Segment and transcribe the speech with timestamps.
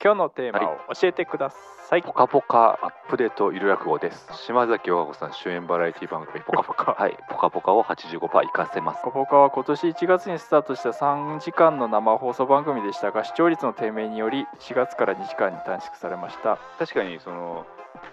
[0.00, 1.50] 今日のテーマを教えてくだ
[1.88, 2.02] さい。
[2.04, 4.28] ポカポカアップデートゆる落語です。
[4.46, 6.92] 島崎和歌子さん主演バラエティ番組 ポカポカ。
[6.92, 9.02] はい、ポカポカを85%活かせます。
[9.02, 17.66] ポカポカは今年1月にスタートした3時間の生放送番組でしたが視聴率の低迷により4月から2時間に短縮されました確かにその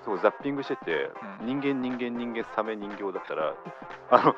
[0.05, 1.11] そうザッピングしてて、
[1.41, 3.53] うん人間人間人間サメ人形だったら
[4.09, 4.35] あの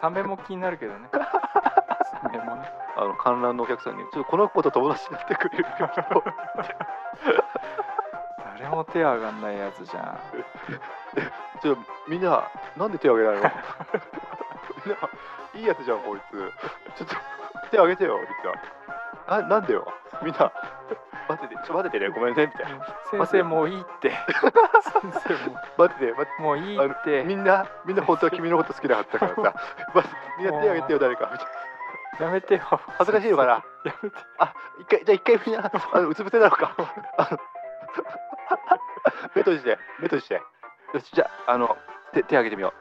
[0.00, 5.78] サメも気になるけどね サメもねあの観覧のお客さんにちょっとこの子と友達になってくれる人
[8.58, 10.18] 誰も手上がんないやつじゃん。
[11.62, 12.42] ちょっとみんな
[12.76, 13.50] なんで手挙げないの？
[14.84, 15.08] みんな
[15.54, 16.52] いいやつじゃんこいつ。
[16.96, 17.14] ちょっと
[17.70, 18.52] 手挙げてよみたい
[19.28, 19.86] なあなんでよ？
[20.22, 20.50] みんな。
[21.28, 22.84] 待っててちょっと待っててねごめんねみたいな。
[23.10, 24.10] 先生もういいって。
[24.10, 24.18] 先
[25.44, 25.60] 生も。
[25.76, 26.42] 待ってて待って。
[26.42, 27.22] もういいって。
[27.22, 29.42] みんなみんな本当は君のこと好きなかったからさ。
[29.94, 30.02] ま
[30.38, 31.67] みんな手挙げてよ誰かみたいな
[32.20, 32.60] やめてよ。
[32.98, 33.52] 恥ずかしいのかな？
[33.52, 33.62] や
[34.02, 34.16] めて。
[34.38, 36.74] あ一回じゃあ一回みんなあのうつ伏せなのか。
[37.16, 37.38] あの
[39.34, 40.34] 目閉じて目閉じて。
[40.94, 41.76] よしじゃああの
[42.12, 42.72] 手手挙げてみよう。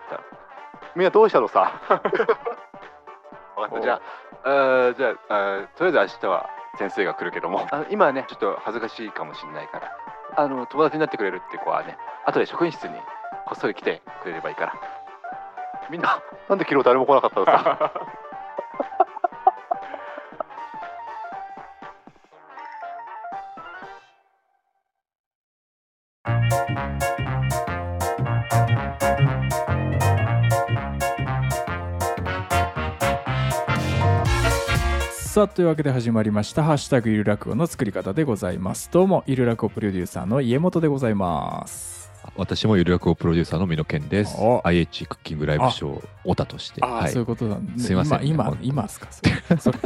[0.95, 1.71] みんなどうしたのさ？
[1.87, 4.01] 分かったじゃあ
[4.43, 7.67] あーじゃああーとりあえず明日は先生が来るけども。
[7.71, 9.91] あの今はねちょっと恥ずかしいかもしれないから。
[10.35, 12.95] あの友達になってくれるって子はね後で職員室に
[13.45, 14.73] こっそり来てくれればいいから。
[15.89, 17.91] みんななんで昨日誰も来なかったのさ？
[35.37, 38.89] さあというわけで始まりました「ハッシュタグゆる落語」の作り方でございます。
[38.91, 42.11] どうもゆる落語プロデューサーの家元でございます。
[42.35, 44.35] 私もゆる落語プロデューサーの美濃健です。
[44.39, 44.61] お。
[44.65, 46.81] IH クッキングライブショー、オタとして。
[46.83, 47.11] ああ、はい。
[47.11, 47.73] そういうことなんで。
[47.77, 48.21] すすいません。
[48.21, 49.09] ね今今ですか？
[49.11, 49.57] それ。
[49.59, 49.77] それ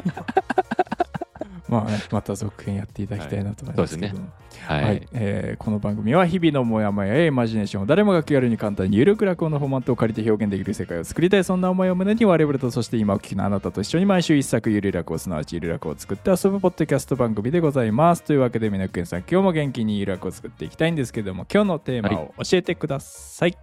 [1.71, 4.27] まあねまた続編やっていただきたいなと思いますけども、
[4.67, 4.83] はい。
[4.83, 5.07] はい。
[5.13, 18.23] えーこの番組は日々のモヤモヤやイマジネーションを誰もが気軽に簡単にゆるく落語のフォーマットを借りて表現できる世界を作りたいそんな思いを胸に我々とそして今お聞きのあなたと一緒に毎週一作ゆる落語すなわちゆる落語を作って遊ぶポッドキャスト番組でございます。
[18.23, 23.57] というわけで皆くんさん今日も元気にゆる落語を作っていきたいんですけども今日のテーマを教えてください、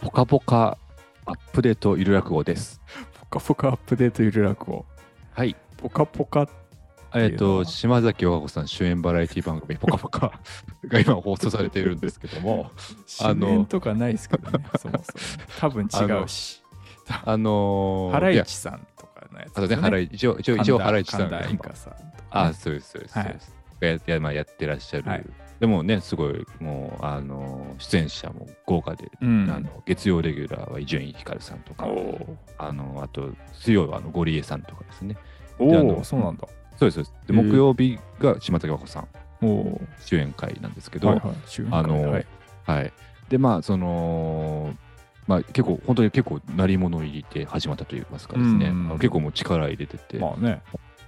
[0.00, 0.78] ポカポカ
[1.26, 2.80] アップデートゆる落語です。
[3.20, 4.86] ポカポカアップデートゆる落語
[5.32, 5.54] はい。
[5.76, 6.48] ポカポカ
[7.14, 7.64] えっ、っていうのは。
[7.64, 10.32] と、島崎和歌子さん主演バラエティ番組、ポカポカ
[10.86, 12.70] が今放送されているんですけども、
[13.22, 15.18] あのとかないですけどね そもそも。
[15.58, 16.62] 多分違うし。
[17.24, 21.42] あのー、ハライチさんとかのやつあとね、ハライチ、一応、一応、一応、ハライチさんが。
[21.42, 21.74] さんとかね。
[22.30, 23.18] あ、そうです、そうです。
[23.18, 23.26] はい。
[23.26, 23.56] そうです。
[23.80, 25.08] がややまあ、やってらっしゃる。
[25.08, 25.24] はい。
[25.60, 29.50] でもね、すごい、もう、あのー出演者も豪華で、うん。
[29.50, 35.16] あの月曜レギュラーは伊集院光さんとか、おあのあと水曜はあのゴリエさんとかですね。
[35.58, 37.14] おであのーそうなんだそうですそうです。
[37.26, 39.08] で木曜日が島崎和歌子さん
[39.40, 41.34] 主演会なんですけど、はいはい
[41.70, 42.26] あのはい
[42.66, 42.92] はい。
[43.28, 44.74] でまあその
[45.26, 48.72] まあ結構本当に結構鳴り物入りで始まったといいますかですね。
[48.94, 50.62] 結構もう力入れてて、まあね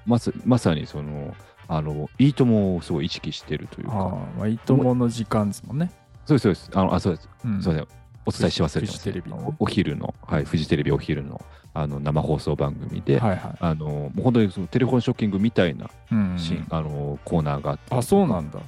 [0.07, 1.35] まさまさにその
[1.69, 5.91] あのいいともをすごい意識してるというあか、ーまあいいともの時間ですもんね
[6.25, 6.71] そうですそうです。
[6.75, 7.29] あのあそうです。
[7.45, 7.89] うんすみません。
[8.29, 11.41] お伝えし忘れてましたフジテレビのねおお昼のはいフジテレビお昼の
[11.79, 13.19] あの生放送番組で。
[13.19, 13.57] はいはい。
[13.61, 17.95] あの本当にそのテレフォンショッキングみたいなうんシーン、あのコーナーがあって。
[17.95, 18.61] あそうなんだ。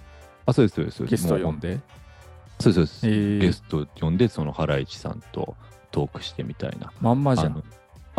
[0.46, 1.04] あそうですそうです。
[1.04, 1.78] ゲスト呼んで？
[2.60, 3.38] そうですそうです、へー。
[3.41, 5.56] ゲスト呼んでそのハライチさんと
[5.91, 6.92] トークしてみたいな。
[7.00, 7.62] まんまじゃん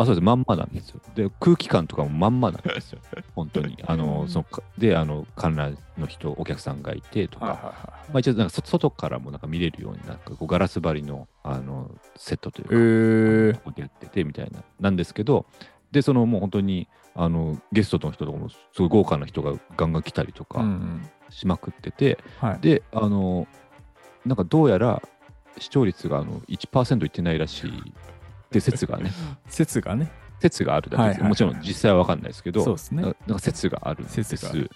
[0.00, 0.24] あそうです。
[0.24, 1.00] まんまなんですよ。
[1.14, 3.00] で空気感とかもまんまなんですよ。
[3.36, 3.78] 本当に。
[3.86, 7.72] あのそのかであの観覧の人お客さんがいてとか、はいはいは
[8.08, 14.62] まあ、一応なんかそ外からもなんか見れるようになんかこうガラス張りのあのセットというか、えここでやっててみたいな。
[14.80, 15.44] なんですけど
[15.92, 21.10] でそのもう本当にあのゲストの人とかもすごい豪華な人がガンガン来たりとうかん。
[21.28, 22.58] しまくってて、はい。
[22.60, 23.46] であの
[24.24, 25.02] なんかどうやら
[25.58, 27.92] 視聴率があの1%いってないらしい
[28.50, 29.10] って説がね。
[29.46, 30.10] 説がね。
[30.40, 31.28] 説があるだけです、はいはいはい。
[31.28, 33.02] もちろん実際は分かんないですけどそうですね。
[33.02, 34.70] ななんか説があるんです。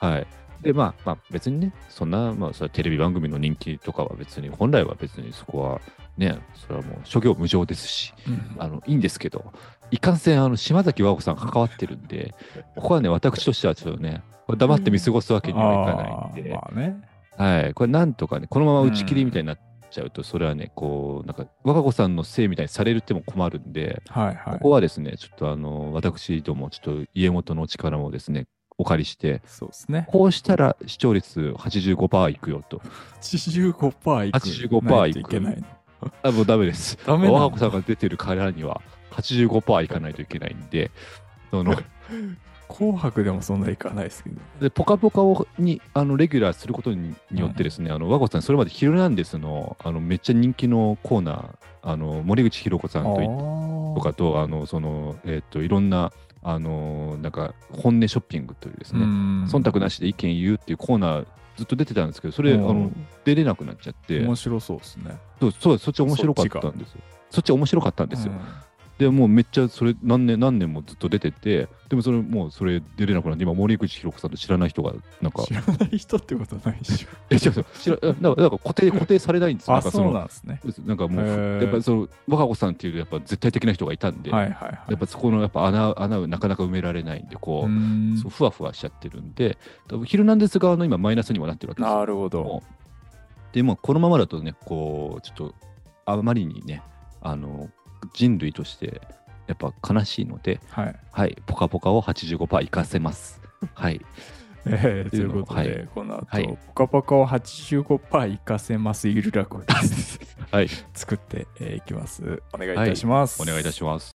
[0.00, 0.26] はい。
[0.62, 5.80] でまあまあ別にねそんな、まあ、それはテレビ番組の人気とかは別に本来は別にそこは
[6.16, 8.56] ねそれはもう諸行無常ですしうん。
[8.58, 9.52] あのいいんですけど、
[9.90, 12.34] いかんせんあの島崎和子さん関わってるんで、
[12.76, 14.22] ここはね、私としてはちょっとね、
[14.56, 17.00] 黙って見過ごすわけにはいかないんで、あーまあね。
[17.36, 19.58] はい、これなんとかね、このまま打ち切りみたいになっ
[19.90, 24.52] ちゃうと、それはね、こう、なんか、和歌子さんのせいみたいにされるっても困るんで、はいはい。
[24.54, 28.46] ここはですね、ちょっとあの、私ども、ちょっと家元の力もですね、
[28.78, 30.06] お借りして、そうですね。
[30.08, 32.80] こうしたら視聴率85%いくよと。
[33.20, 34.38] 85%いく。
[34.38, 35.64] 85%ないといけないの。
[36.22, 36.96] あ、もうダメです。
[37.04, 38.80] ダメ和歌子さんが出てるからには
[39.10, 40.92] 85%いかないといけないんで、
[41.50, 41.74] その
[42.68, 44.40] 紅白でもそんな行かないですけど。
[44.60, 51.48] で、ポカポカをにあのレギュラーすることにによってですね、あの和子さん、それまでヒルナンデスのあのめっちゃ人気のコーナー、
[51.82, 56.12] あの森口博子さんといととかと、あのそのえっ、といろんな
[56.42, 61.26] あのなんか本音ショッピングというですね、忖度なしで意見言うっていうコーナー
[61.56, 62.90] ずっと出てたんですけど、それ、あの
[63.24, 65.18] 出れなくなっちゃって、面白そうですね。
[65.40, 67.00] そうそうそっち面白かったんですよ。
[67.30, 68.32] そっち面白かったんですよ。
[68.98, 74.92] でもうめっちゃそれ何年何年もずっと出ててでもそれもうそれ出れなくなって今森口博子さんと知らない人が
[75.22, 77.08] なんか知らない人ってことないでしょ。
[77.30, 79.76] え違う違う知らなんかなんか固定 固定されないんですよ。
[79.76, 80.60] あ、そうなんですね。
[80.84, 84.78] なんかもうやっぱりその若子さんっていうやっぱ絶対的な人がいたんで、はいはいはい。
[84.88, 89.56] やっぱそこのやっぱ穴穴をなかなか埋められないんでこう,、うんそうふわふわしちゃってるんで
[89.86, 91.98] 多分ヒルナンデス側の今マイナスにはなってるわけですよ。
[92.00, 92.64] なるほど。
[93.52, 95.54] でもこのままだとねこうちょっと
[96.04, 96.82] あまりにね
[97.22, 97.70] あの
[98.12, 99.00] 人類として
[99.46, 100.96] やっぱ悲しいので、はい。
[101.10, 103.40] はい、ポカポカを85%活かせます。
[103.74, 104.00] はい、
[104.66, 110.20] えーということで、はいこの後、はいポカポカを85%活かせますゆるらこです
[110.52, 112.42] はい、作ってえーいきます。
[112.52, 113.42] お願いいたします。
[113.42, 114.17] お願いいたします。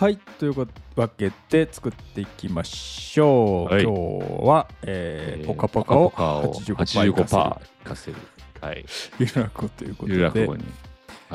[0.00, 0.66] はい、という
[0.96, 3.74] わけで作っていきましょう。
[3.74, 3.82] はい。
[3.82, 8.16] 今日は、えーポカポカをポカを85% 85%活かせる。
[8.62, 8.86] はい、
[9.18, 10.48] ゆるらこということゆるらこで、に。
[10.48, 10.60] はい。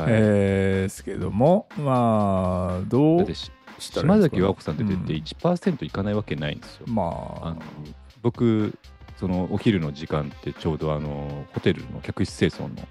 [0.09, 5.05] えーですけども、まあ、どうししたら島崎和子さんって出てうん。
[5.05, 6.87] 1%いかないわけないんですよ。
[6.87, 7.05] まあ。
[7.05, 7.55] のあ、
[8.23, 8.73] 僕
[9.17, 12.87] そのお昼の時間ってちょうどあのホテルの客室清掃の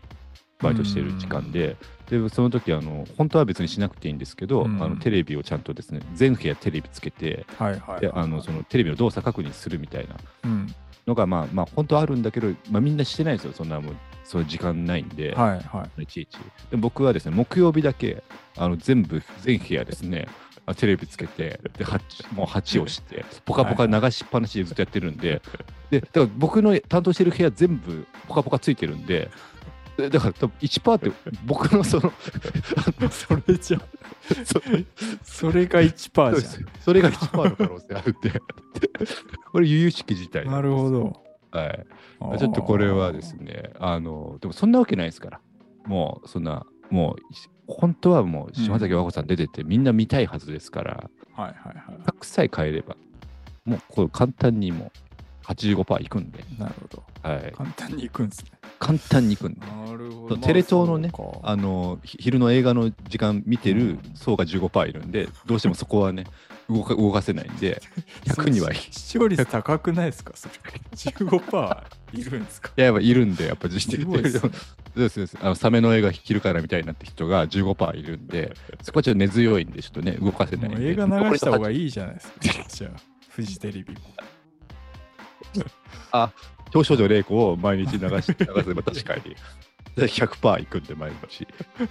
[0.61, 1.77] バイトしてる時間で
[2.09, 4.83] でその時あの本当は別にしなくていいんですけど、うん。
[4.83, 10.17] あのテレビをちゃんとですね全部屋テレビつけてはいはいはい、であのそのテレビの動作確認するみたいな。
[10.45, 10.75] うん、
[11.07, 13.53] のがまあまあ本当はあるんだけど、まあ、みんなしてないんですよ。
[13.53, 16.03] そんなもうそういう時間ないんで、はいはい。
[16.03, 16.39] いちいち。
[16.71, 18.23] で僕はですね木曜日だけ
[18.57, 20.27] あの全部全部屋ですね
[20.67, 21.85] あテレビつけてで
[22.35, 25.41] もう8をしてポカポカ流しっぱなしでずっとやってるんで。
[25.91, 29.31] でだから僕の担当してる部屋全部ポカポカついてるんでで
[29.97, 31.13] だから多分1%って
[31.45, 32.13] 僕のその
[33.11, 33.81] それじゃ、
[34.45, 34.61] そ
[35.23, 38.41] それが1%じそれが1%の可能性あるんで
[39.53, 40.51] これ由々しき事態ゃん。
[40.51, 41.23] なるほど。
[41.51, 41.87] はい
[42.39, 45.41] ちょっとこれはですね、あの、でもそんなわけないですから。
[45.87, 52.97] もう、そんな、もう、本当はもう、島崎和子さん出てて、みんな見たいはずですから、はいはいは100さえ変えれば、
[53.65, 54.91] もう、これ簡単にもう、
[55.47, 56.59] 85%いくんで、い。
[56.59, 57.03] なるほど。
[57.25, 57.53] はい。
[57.57, 58.51] 簡単にいくんですね。
[58.79, 59.61] 簡単にいくんで。
[59.67, 61.11] なるほそうテレ東のね
[61.43, 66.25] あの、ひ昼の映画の時間見てる層が15%いるんで、どうしてもそこはね、
[66.69, 67.81] 動か動かせないんで、
[68.27, 68.79] 100にはいい。
[68.79, 70.33] 視聴率高くないですか？
[70.35, 70.55] それ。
[70.95, 71.83] 15%
[72.13, 72.71] いるんですか？
[72.77, 74.51] いや、やっぱいるんで、やっぱ実すごいっすね
[74.95, 80.91] ですですあのサメの映画昼からみたいになって人が15%いるんで、そこはちょっと根強いんで、ちょっとね、動かせないんで。
[80.91, 81.91] 映画流した方がいい。
[81.91, 82.35] じゃないですか。
[82.69, 83.01] じゃあ、
[83.31, 84.01] フジテレビも。
[86.75, 89.37] 表彰状玲子を毎日流し流せば確かに。
[89.97, 91.47] 100%いくんで、毎日。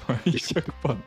[0.07, 0.97] 毎日100%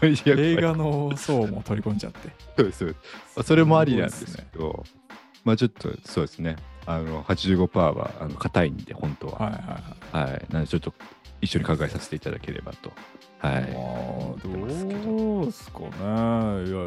[0.00, 2.30] 毎日100%映画の層も取り込んじゃって。
[2.56, 2.96] そうです
[3.44, 4.84] それもありなんですけど、
[5.44, 9.38] まあちょっとそうですね、あの85%はあの硬いんで、本当は。
[9.38, 9.58] はいは
[10.14, 10.30] いはい。
[10.32, 10.46] はい。
[10.50, 10.94] なので、ちょっと
[11.42, 12.90] 一緒に考えさせていただければと。
[13.38, 13.62] はい。
[13.62, 13.72] まあ、
[14.42, 15.88] どうですかね。
[15.90, 16.78] いや、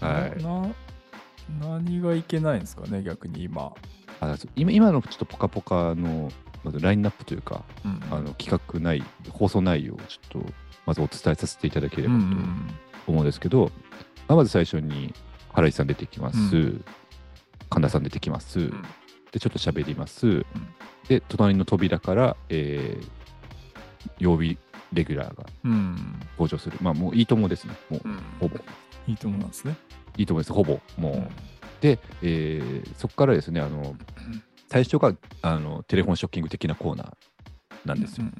[0.00, 0.74] はいな
[1.60, 3.72] 何がいけないんですかね、逆に今。
[4.20, 6.30] あ今今のちょっとポカポカの
[6.62, 10.52] まずラインナップというか、うんあの企画内、放送内容をちょっと
[10.86, 12.70] まずお伝えさせていただけれうばとん
[13.06, 13.70] 思うんですけど、
[14.28, 15.14] まず最初に
[15.52, 16.84] 原井さん出てきます、うん
[17.70, 18.82] 神田さん出てきます、うん
[19.32, 20.46] で、ちょっと喋ります、
[21.08, 23.24] で、隣の扉から、えー
[24.18, 24.58] 曜日
[24.92, 26.20] レギュラーがうん。
[26.32, 26.78] 登場する。
[26.80, 27.74] まあもういいともですね。
[27.90, 28.56] もううんほぼ。
[29.06, 29.76] いいと思うんですね。
[30.16, 30.52] いいともです。
[30.52, 30.78] ほぼ。
[30.98, 31.30] もう。
[31.84, 33.94] で、えーそこからですね、あの、
[34.70, 37.14] 最初があのテレフォンショッキング的なコーナー
[37.84, 38.24] なんですよ。
[38.24, 38.32] うん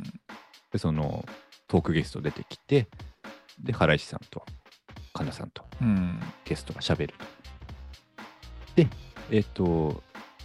[0.73, 1.25] で、その
[1.69, 2.89] トークゲスト出てきて、
[3.63, 4.47] で、原石さんと
[5.13, 6.19] 神田さんとうん。
[6.47, 7.25] ゲストがしゃべると。
[8.77, 8.89] で、
[9.31, 10.03] えっ、と、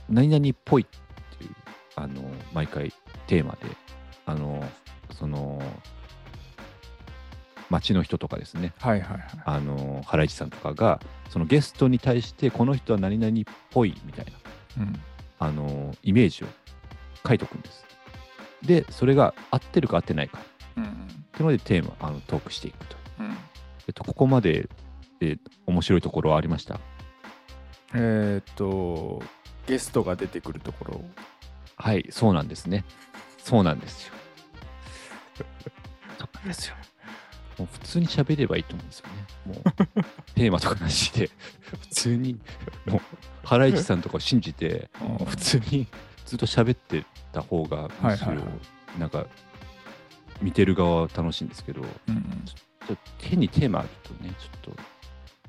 [0.10, 1.52] 何々っぽいっていう、
[1.96, 2.22] あの、
[2.54, 2.94] 毎回
[3.28, 3.60] テーマで、
[4.26, 4.62] あの、
[5.12, 5.62] その、
[7.70, 9.22] 街の人とかですね、はいはいはい。
[9.46, 11.00] あの、原市さんとかが、
[11.30, 15.02] そのゲストに対して、この人は何々っぽいみたいな、うん。
[15.40, 16.48] あの、イメージを
[17.28, 17.86] 書いとくんです。
[18.62, 20.40] でそれが合ってるか合ってないか。
[20.76, 20.84] うん。
[20.84, 20.88] っ
[21.32, 23.38] ていうのでテーマあのトークしていくと、うん。
[23.88, 24.68] えっと、ここまで
[25.20, 26.80] で面白いところはありました？
[27.94, 29.24] えーっと
[29.66, 31.02] ゲストが出てくるところ。
[31.78, 32.84] はいそうなんですね。
[33.38, 34.14] そうなんですよ。
[35.38, 35.46] そ
[36.26, 36.76] うなんですよ
[37.60, 39.14] もう普通に喋ればいいと思うんですよね。
[39.46, 41.30] もうテーマとかなしで。
[41.82, 42.40] 普通に
[42.86, 43.02] もう
[43.44, 44.90] ハライチさんとかを信じて
[45.20, 45.88] うん普通に
[46.26, 48.36] ずっと喋ってた方がむしろ
[48.98, 49.26] なんか
[50.42, 54.82] 見てる側は楽しいんですけど、うんちょっと手にテーマあるとねちょっと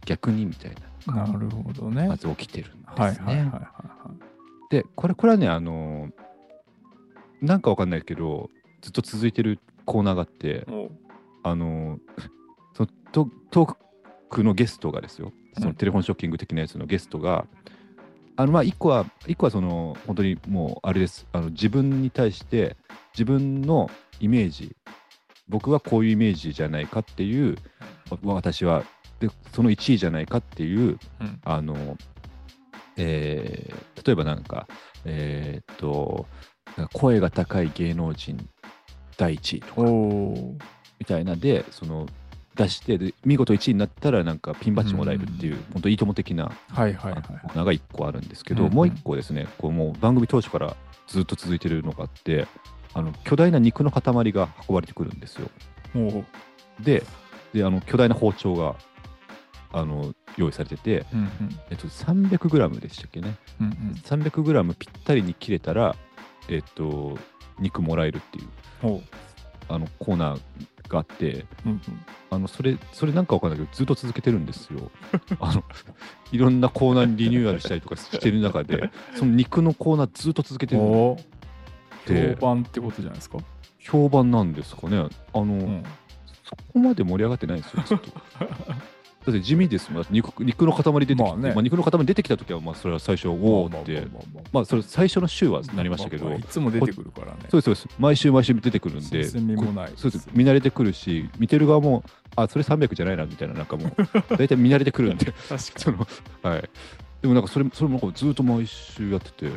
[0.04, 0.72] 逆にみたい
[1.06, 2.08] うんななるほどね。
[2.08, 2.94] まず起きてるんですね。
[2.96, 4.10] はいはいはいは
[4.68, 6.10] でこれこれはねあの
[7.40, 8.50] なんかわかんないけど
[8.82, 10.66] ずっと続いてるコーナーがあって
[11.42, 11.98] あの
[12.74, 13.76] そのトトー
[14.28, 15.32] クのゲストがですよ。
[15.58, 17.46] そのテレフォンショッキング的なやつのゲストが、
[18.36, 21.26] あのまあ一個は一個はその本当にもうあれです。
[21.32, 22.76] あの自分に対して
[23.12, 24.76] 自分のイメージ。
[25.48, 27.56] 僕はこういうイメージじゃないかっていう
[28.22, 28.84] わ私は
[29.18, 31.40] でその1位じゃないかっていううん。
[31.44, 31.96] あの、
[32.96, 34.66] えー例えばなんか、
[35.04, 36.26] えーっと、
[36.92, 38.48] 声が高い芸能人
[39.16, 39.82] 第一位とか
[41.00, 42.06] みたいなで、その
[42.54, 47.22] 出してで、見事1位になったらなんかピンバッジもらえるっていう、うん本当いいとも的なはいはいはい。
[47.22, 50.76] コーナーが1個あるんですけど、もう1個ですね、こうもう番組当初から
[51.08, 52.46] ずっと続いてるのがあって、
[52.92, 55.50] あの巨大な肉の塊が運ばれてくるんですよ。
[56.80, 57.02] で、
[57.54, 58.76] であの巨大な包丁が
[59.72, 61.30] あの用意されてて、うんうん。
[61.70, 63.36] えっと、300g でしたっけね。
[63.60, 63.74] うんうん。
[64.04, 65.94] 300g ぴったりに切れたら、
[66.48, 67.16] えっと、
[67.58, 69.02] 肉もらえるっていう。
[69.68, 70.40] あのコーナー
[70.90, 71.80] があって、うんうん
[72.32, 74.90] あのそれ、それなんかわかんないけど、ずっと続けてるんですよ。
[75.40, 75.64] あの
[76.30, 81.16] いろんなコーナーにリニューアルしたりとかしてる中で、 その肉のコーナーずっと続けてる評
[82.40, 83.38] 判ってことじゃないですか？
[83.78, 84.98] 評判なんですかね。
[85.32, 85.82] あの、うん
[86.44, 88.10] そこまで盛り上がってないんですよ、ずっと。
[89.26, 90.06] だって地味ですもん。
[90.10, 91.54] 肉肉の塊出てきて、まあね。
[91.62, 94.02] 肉の塊出てきたときは、まあ、それは最初、おおって、まあまあまあ
[94.34, 97.40] まあまあ、それ最初の週はなりましたけど、まあまあいつも出てくるからね。
[97.50, 97.88] そうですそうです。
[97.98, 99.24] 毎週毎週出てくるんで。
[99.28, 100.28] 進みもないこそうです。
[100.32, 102.02] 見慣れてくるし見てる側も
[102.36, 103.92] あそれ300じゃないなみたいななんかもう
[104.36, 105.26] 大体見慣れてくるんで。
[105.26, 106.06] 確か その
[106.42, 106.70] はい。
[107.20, 109.50] でもなんかそれそれもなんかずっと毎週やってて。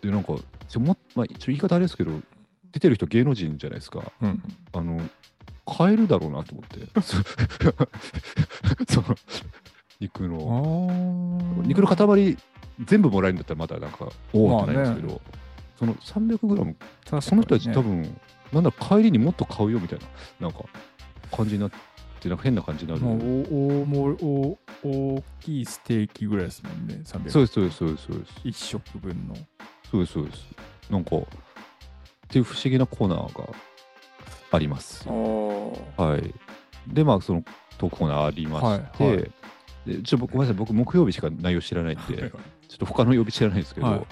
[0.00, 0.36] でなんか
[0.68, 2.12] ちょも、まあ、一応言い方あれですけど
[2.70, 4.12] 出てる人芸能人じゃないですか。
[4.22, 4.42] うん。
[4.72, 5.00] あの
[5.76, 7.16] 買えるだろうなと思って そ
[8.92, 9.16] その
[10.00, 12.36] 肉あのー肉の塊
[12.84, 15.20] 全部もらえるんだったらまだなんかおおってなりますけど、
[15.78, 18.02] その 300g 確かにその人たちね多分、
[18.52, 19.98] なんだろ帰りにもっと買うよみたい
[20.40, 20.64] な、なんか
[21.36, 21.70] 感じになっ
[22.20, 23.04] て、なんか変な感じになる。
[23.04, 28.32] まあ、お大もお大きいステーキぐらいですもんね、300そうです、そうです、そうです、そうです。
[28.44, 29.34] 一食分の。
[29.90, 30.46] そうです、そうです。
[30.88, 31.20] なんか、っ
[32.28, 33.48] ていう不思議なコーナーが
[34.50, 35.04] あります。
[35.08, 36.34] あはい。
[36.86, 37.44] で、まあ、その
[37.76, 39.30] トークコーナーありまして、はいはい
[39.86, 44.06] でちょっと僕ごめんなさい、僕、木曜日しか内容知らないんで、ちょっと他の曜日知らないんですけど、はい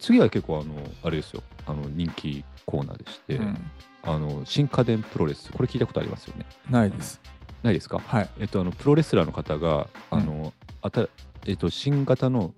[0.00, 3.70] 次は結構、あの、あれですよ、あの人気コーナーでして、うん
[4.02, 6.46] あの新家電プロレス、これ聞いたことありますよね？
[6.70, 7.20] ないです。
[7.62, 8.00] ないですか？
[8.00, 8.28] はい。
[8.40, 10.52] えっと、あのプロレスラーの方が、あの
[10.82, 11.08] あた
[11.46, 12.52] えっと、新型の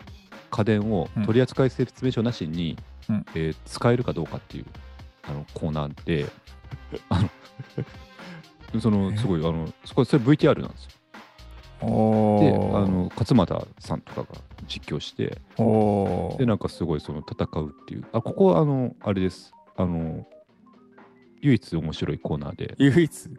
[0.50, 2.78] 家電をうん取扱説明書なしに、
[3.10, 4.66] うんえー使えるかどうかっていう
[5.28, 6.26] あのコーナーで、
[7.11, 7.23] あ
[8.75, 9.16] のそのえ？
[9.16, 10.90] すごいあのそこそれ VTR なんですよ。
[11.80, 14.28] おであの勝俣さんとかが
[14.66, 20.26] 実況しておでなんかすごいその戦うっていうあここはあのあれですあの
[21.40, 23.11] 唯一面白いコーナーで唯一？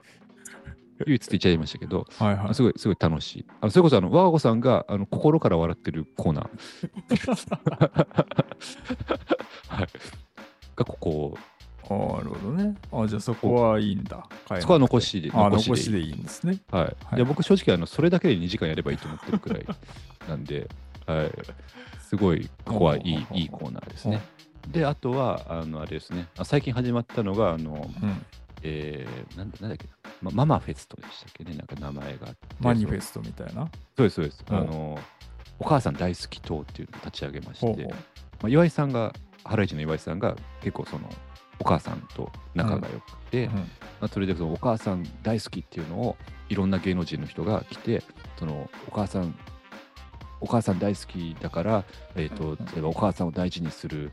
[1.05, 2.53] 唯一って言っちゃいましたけどはいはいあ。
[2.53, 3.45] すごい、すごい楽しい。
[3.61, 6.49] あのそれこそ、あの、我が子さんが、あの、心から笑ってるコーナー。
[9.69, 9.87] はい。
[10.75, 11.37] が、ここ、
[11.89, 12.75] あーなるほどね。
[12.91, 14.25] あじゃあそこはいいんだ。
[14.59, 15.75] そこは残しで、あ残しでいい。
[15.75, 16.59] 残しでいいんですね。
[16.71, 16.83] はい。
[16.83, 19.65] はいいや、僕、正直、あの、それだけで2時間やればいいと思ってるくらい
[20.27, 20.69] なんで、
[21.05, 21.31] はい。
[22.01, 24.21] すごい、ここはいい、いいコーナーですね。
[24.67, 28.25] で、あとは、あの、あれですね、あ最近始まったのが、あの、うん。
[28.61, 32.37] えー、なんだなんだっけな、ま、ママフェストでしたっけね、なんか名前があって。
[32.59, 33.69] マニフェストみたいな？
[33.95, 34.43] そうです、そうです。
[34.49, 34.99] うんあの、
[35.59, 37.95] お母さん大好き党っていうのを立ち上げまして、ほうほうま
[38.43, 39.13] あ、岩井さんが、
[39.45, 41.09] ハライチの岩井さんが結構その、
[41.59, 43.53] お母さんと仲が良くて、うん。
[43.53, 43.65] ま
[44.01, 46.15] あ、それでそのお母さん大好きっていうのを
[46.47, 48.03] いろんな芸能人の人が来て、
[48.37, 49.35] そのお母さん、
[50.41, 51.83] お母さん大好きだから、
[52.15, 52.55] えーとうん。
[52.57, 54.11] 例えばお母さんを大事にする、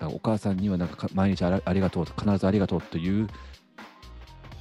[0.00, 3.28] あお母さんにはなんかか毎日ありがとう、必ずありがとうという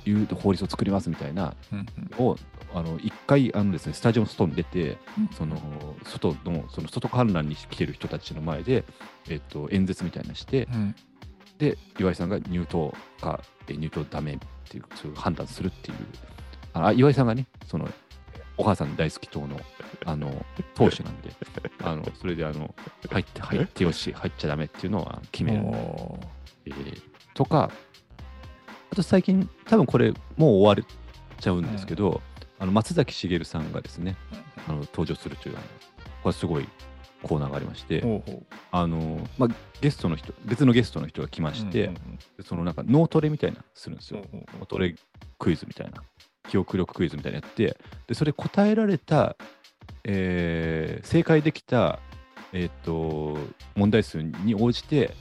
[0.05, 1.85] いう法律を作りますみたいなうん。
[2.17, 2.35] を
[2.73, 5.29] あの一回あのですねスタジオの外に出てうん。
[5.29, 5.55] その
[6.03, 8.83] 外のその外観覧に来てる人たちの前で、
[9.29, 10.95] えっと、演説みたいなしてうん
[11.59, 14.37] で岩井さんが入党かえ入党ダメっ
[14.69, 15.97] ていうそういう判断するっていう。
[16.73, 17.87] あ岩井さんがねその
[18.57, 19.59] お母さん大好き党の
[20.05, 21.31] あの党首なんで
[21.83, 22.73] あのそれであの
[23.09, 25.63] 入って入ってよし入っちゃダメっていうのは決める、
[26.65, 27.01] えー
[27.33, 27.71] とか
[28.91, 32.21] あと最近多分これもう終わっちゃうんですけど、
[32.57, 34.17] あの松崎しげるさんがですね
[34.67, 35.55] あの登場するという
[36.21, 36.67] これすごい
[37.23, 38.45] コーナーがありまして、ほうほう。
[38.71, 39.49] あのまあ、
[39.81, 41.95] ゲストの人別のゲストの人が来まして、うんうん
[42.37, 44.59] でそのなんか脳トレみたいなのするんですよ、うんほうほう。
[44.61, 44.95] 脳トレ
[45.37, 46.03] クイズみたいな
[46.47, 49.35] 記憶力クイズみたいなのやってでそれ答えられた、
[50.03, 51.99] えー正解できた、
[52.53, 53.37] えー、と
[53.75, 55.13] 問題数に応じて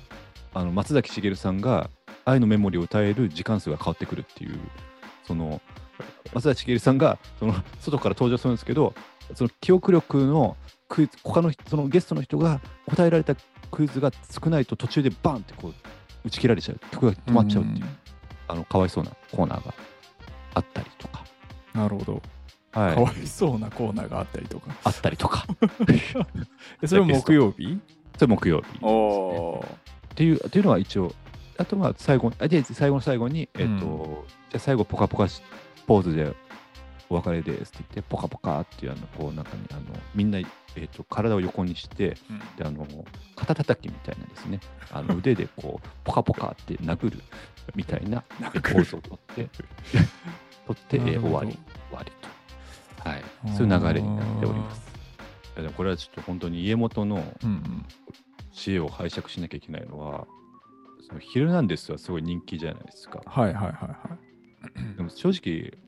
[0.55, 1.91] あの松崎しげるさんが
[2.25, 4.59] 愛のメモリーを歌える時間数が変わってくるっていう
[5.25, 5.61] その
[6.33, 8.95] 松崎しげるさんがその外から登場するんですけど
[9.35, 10.57] その記憶力の
[10.89, 13.35] クイズ他の人そのゲストの人が答えられた
[13.71, 15.75] クイズが少ないと途中でバンってこう
[16.25, 16.81] 打ち切られちゃう。
[16.91, 17.87] 曲が止まっちゃうっていう、
[18.49, 19.75] あのかわいそうなコーナーが
[20.55, 21.25] あったりとか、
[21.75, 22.23] なるほど、
[22.73, 22.95] はい。
[22.95, 24.75] かわいそうなコーナーがあったりとか。
[24.85, 25.47] あったりとか。
[26.83, 27.79] えそれも木曜日？
[28.19, 29.61] それ木曜日ね、
[30.11, 31.15] っていうっていうのは一応
[31.57, 35.41] あとは最後あで最後の最後に、えっとじゃあ最後ポカポカし
[35.87, 36.35] ポーズで
[37.11, 39.81] お別れですって言ってポカポカっていうあのこう中にあの
[40.15, 42.17] みんな、えっと体を横にして
[42.57, 42.87] であの
[43.37, 44.61] 肩叩きみたいなですね。
[44.93, 47.23] あの腕でこうポカポカって殴る
[47.75, 49.49] みたいなポーズをとって
[50.67, 52.13] 取って、えー終わり終わり
[53.03, 53.25] と、はい、
[53.57, 54.89] そういう流れになっております。
[55.57, 57.87] いやでもこれはちょっと本当に家元のうんうん。
[58.59, 60.27] 知恵を拝借しなきゃいけないのは
[61.07, 63.23] 「そのヒルナンデス」はすごい人気じゃないですか。
[63.25, 64.19] はいはいはいは
[64.95, 64.97] い。
[64.97, 65.79] でも正直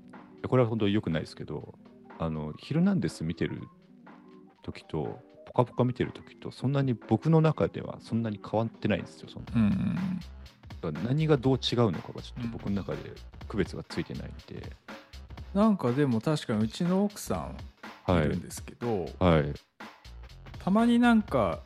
[0.49, 1.75] これは本当に良くないですけど
[2.19, 3.63] 「あのヒルナンデス」見てる
[4.63, 9.29] 時と「ぽかぽか」見てる時とそんなに僕の中ではそんなに変わってないんですよ。
[9.29, 9.53] そんな。
[9.55, 10.21] うんうん
[11.05, 13.13] 何がどう違うのかがちょっと僕の中で
[13.49, 14.73] 区別がついてないんで。
[15.53, 17.57] なんかでも確かにうちの奥さん
[18.11, 18.27] はい。
[18.27, 19.53] いるんですけど、はい。
[20.59, 21.61] たまになんか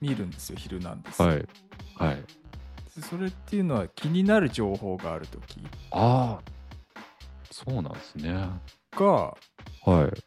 [0.00, 1.48] 見るんですよ「ヒルナンデス」はい。
[1.96, 2.16] はい。
[2.96, 5.60] でそれっていうのは気になる情報がある時。
[5.90, 6.51] ああ
[7.52, 8.48] そうなんですね。
[8.92, 9.34] がは
[9.84, 10.22] い。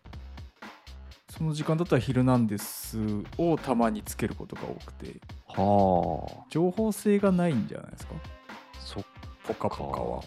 [1.29, 2.97] その時間だったら「ヒルナンデス」
[3.37, 5.19] をたまにつけることが多くて。
[5.47, 6.45] はあ。
[6.49, 8.13] 情報性がないんじゃないですか？
[8.79, 9.05] そっ
[9.43, 10.23] ポカポカは。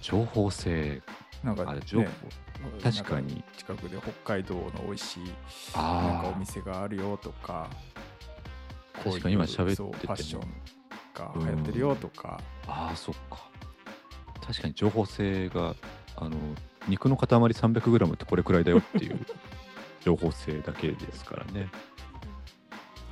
[0.00, 1.02] 情報性。
[1.44, 2.06] なんか、ね、あ情報。
[2.82, 3.42] 確かに。
[3.56, 5.32] 近くで北海道の美味しいなんか
[5.74, 7.70] あお店があるよとか
[8.94, 10.50] あ確かに今喋っててファッショもン
[11.14, 13.48] が流行ってるよとか、ああそっか
[14.46, 15.74] 確かに情報性が
[16.16, 16.36] あの
[16.88, 19.18] 肉の塊 300g ってこれくらいだよっていう
[20.00, 21.68] 情報性だけですからね。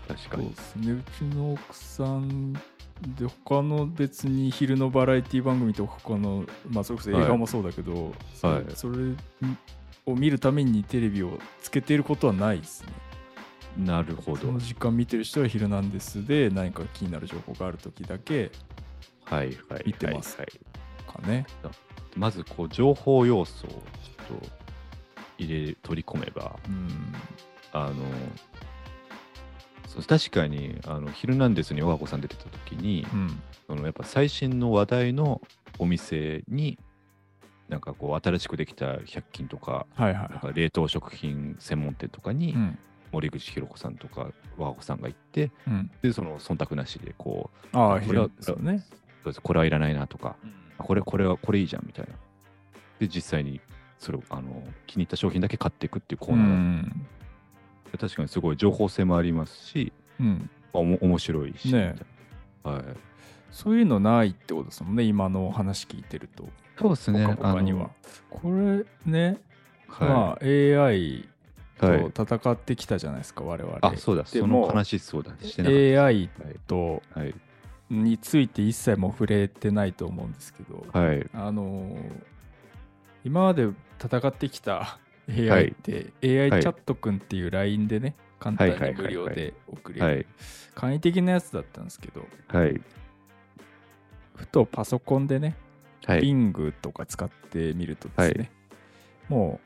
[0.07, 0.45] 確かに。
[0.45, 0.93] そうですね。
[0.93, 8.65] うちの奥さんで他の別に昼のバラエティ番組とか他のまあそれこそ映画もそうだけど、そはい。
[8.75, 9.15] それ
[10.07, 12.93] を見るためにテレビをつけていることはないですね。
[13.77, 14.39] なるほど。
[14.39, 18.51] その時間見てる人は「ヒルナンデス」で何か気になる情報がある時だけ
[19.25, 19.83] はいはい。
[19.87, 20.39] 見てます。
[20.39, 20.78] はいはい
[21.23, 21.47] かね
[22.17, 24.47] まずこう情報要素をちょっと
[25.39, 27.15] 入れ取り込めばうん。
[27.73, 27.95] あの
[29.87, 33.43] そう確かにあの「ヒルナンデス」に和子さん出てた時に、うん。
[33.67, 35.41] そのやっぱ最新の話題の
[35.79, 36.79] お店に
[37.69, 42.57] なんかこう新しくできた100均とかはいはいはなんか冷凍食品専門店とかに
[43.13, 45.91] 森口博子さんとか和子さんが行ってうん。
[46.03, 48.29] でその忖度なしでこうああこれは
[49.43, 50.47] これはいらないなとかあ
[50.79, 52.13] これこれはこれいいじゃんみたいな。
[53.01, 53.61] で実際に
[53.99, 57.07] それをあの気に入った商品だけ買っていくっていうコーナーうん。
[57.99, 60.51] 確かにすごい情報性もありますしうん。
[60.73, 61.97] おも面白いし、ね。
[62.63, 62.83] はい。
[63.51, 66.45] そういうのないってことですもんね今のお話聞いてると。
[66.79, 67.25] そうですね。
[67.27, 67.91] ぽかぽかには
[68.31, 69.39] これね、
[69.89, 71.29] あのまあ AI
[71.81, 72.13] はい、はい。
[72.13, 73.79] と戦ってきたじゃないですか、我々。
[73.81, 74.27] あそうだ。
[74.27, 75.33] その話そうだ。
[75.43, 76.29] してなかった AI
[76.67, 77.27] とはい。
[77.27, 77.35] はい
[77.91, 81.27] について一切も触れてないと思うんですけど、はい。
[81.33, 82.23] あのー
[83.25, 83.69] 今まで
[84.03, 84.99] 戦ってきたは
[85.29, 85.69] AI い。
[85.71, 86.63] って、AI はい。
[86.63, 89.05] チャットくんっていう LINE でね簡単はいはいはい。
[89.05, 90.27] はいに無料で送れるはい。
[90.75, 92.81] 簡易的なやつだったんですけどはい。
[94.37, 95.57] ふとパソコンでね
[96.07, 96.21] はい。
[96.21, 98.51] Bing とか使ってみるとですね、
[99.29, 99.61] も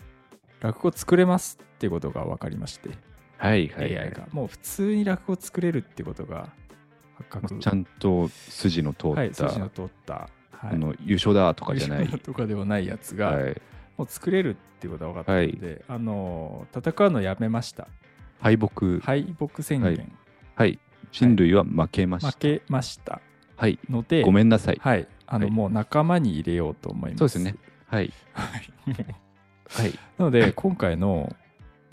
[0.61, 2.89] う落語作れますってことが分かりまして、
[3.37, 4.27] はいはい AI が。
[4.33, 6.49] もう普通に落語作れるってことが
[7.61, 12.09] ちゃんと筋の通った、はい、筋の通った、はいあの優勝だとかじゃない。
[12.09, 13.61] とかではないやつが、はい、
[13.97, 17.89] もう作れるっていうことが分かったので、あの戦うのやめました
[18.41, 20.13] 敗北、はい、敗北宣言、
[21.11, 22.31] 人類は負けました。
[22.31, 23.21] 負けました
[23.57, 23.79] はい。
[23.89, 24.79] ので、ごめんなさい。
[24.81, 27.19] はい、あの、はいもう仲間に入れようと思います。
[27.19, 27.57] そうですね。
[27.87, 28.13] はい。
[28.33, 28.73] はい。
[29.69, 29.99] はい。
[30.19, 31.35] なので、今回の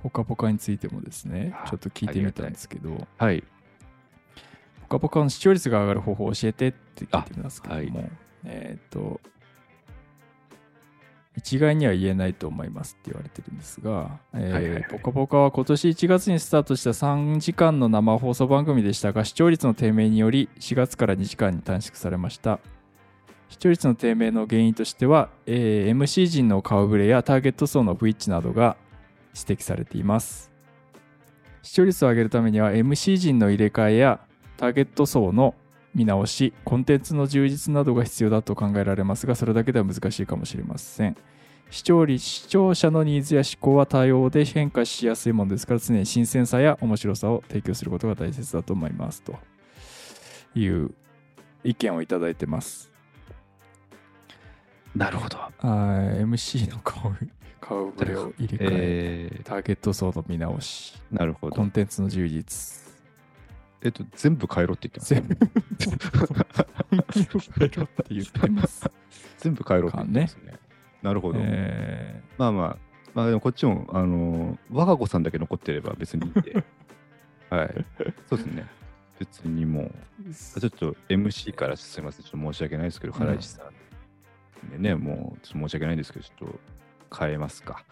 [0.01, 3.43] ポカポカについてもですね、あちょっと聞いてみたんですけど、はい。
[4.89, 9.21] ポカポカの視聴率が上がる方法を教えてって聞いてみますけども、あえっ、と、
[11.37, 22.59] 一概には言えないと思いますって言われてるんですが、えーはいはいはいポカポカは今年1月にスタートした3時間の生放送番組でしたが、視聴率の低迷により4月から2時間に短縮されました。
[23.49, 28.75] 視聴率の低迷の原因としては、えー MC 陣の顔ぶれやターゲット層の不一致などが
[29.35, 30.51] 指摘されています。
[31.61, 34.19] 視聴率を上げるためには MC 陣の入れ替えや
[34.59, 35.55] ターゲット層の
[35.95, 41.15] 見直し、コンテンツの充実などが必要だと考えられますが、それだけでは難しいかもしれません。
[41.69, 49.21] 視聴率、視聴者のニーズや思考は多様で変化しやすいものですから、常に新鮮さや面白さを提供することが大切だと思います。
[49.21, 49.35] と
[50.55, 50.91] いう
[51.63, 52.91] 意見をいただいてます。
[54.93, 55.37] なるほど。
[55.37, 57.13] あー MC の顔
[57.61, 61.71] 顔ぶれを入れ替え、えターゲット層の見直し、ー、なるほどコン。
[61.71, 62.88] テンツの充実。
[63.81, 65.13] えっと、全部変えろって言ってます。
[65.13, 65.23] 全
[67.27, 68.91] 部変えろって言ってます。
[69.37, 70.53] 全部変えろって言ってますね。
[71.01, 71.39] なるほど。
[71.41, 72.77] えまあまあ、
[73.13, 76.63] まあでもこっちも、あのー我が子さんだけ残ってれば別にいいんで。
[77.49, 77.85] はい。
[78.27, 78.65] そうですね。
[79.17, 83.63] 別にもう、ーちょっと MC からすみません、ちょっと申し訳ないですけど、うん原市さ
[84.67, 86.49] んでね、もうちょっと申し訳ないんですけど、ちょっ
[87.09, 87.83] と変えますか。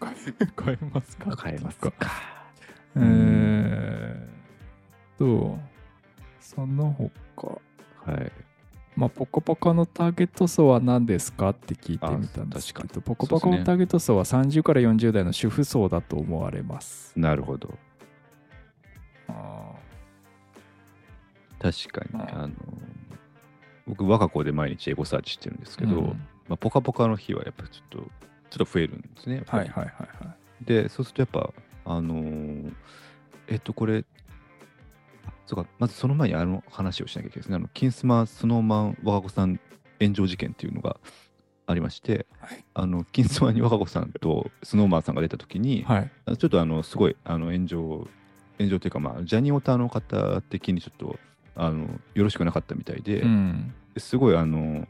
[0.00, 1.36] 変えますか？
[1.44, 1.92] 変えますか。
[2.96, 5.58] えーと、
[6.40, 6.90] その
[7.34, 7.48] 他、
[8.10, 8.32] はい。
[8.96, 17.12] まあ、ポコポコのターゲット層は何ですかって聞いてみたんですけど、ポコポコのターゲット層は30から40代の主婦層だと思われます。
[17.18, 17.76] なるほど。
[19.28, 19.72] あ
[21.58, 22.52] 確かに、うんあのー
[23.86, 26.06] 僕、我が子で毎日エゴサーチしてるんですーけど、うん
[26.48, 28.08] まあ、ポカポカの日はやっぱちょっと、ちょっ
[28.58, 29.42] と増えるんですね。
[29.46, 30.64] はいはいはいはい。
[30.64, 31.52] で、そうするとやっぱ、
[31.86, 32.72] あのー
[33.48, 34.04] えっと、これ、
[35.26, 37.56] あそうか、まずその前にあの話をしなきゃいけないですね。
[37.56, 39.60] あの、金スマスノーマン我が子さん
[40.00, 40.98] 炎上事件っていうのが
[41.66, 46.10] ありまして、はいあの、金スマに我が子さんとスノーマンさんが出たときに、はい。
[46.36, 48.08] ちょっとあの、すごい、あの、炎上、
[48.58, 51.18] 炎上というか、まあ、ジャニオタの方的にちょっと、
[51.54, 53.74] あの、よろしくなかったみたいで、うん。
[53.96, 54.86] すごいあの、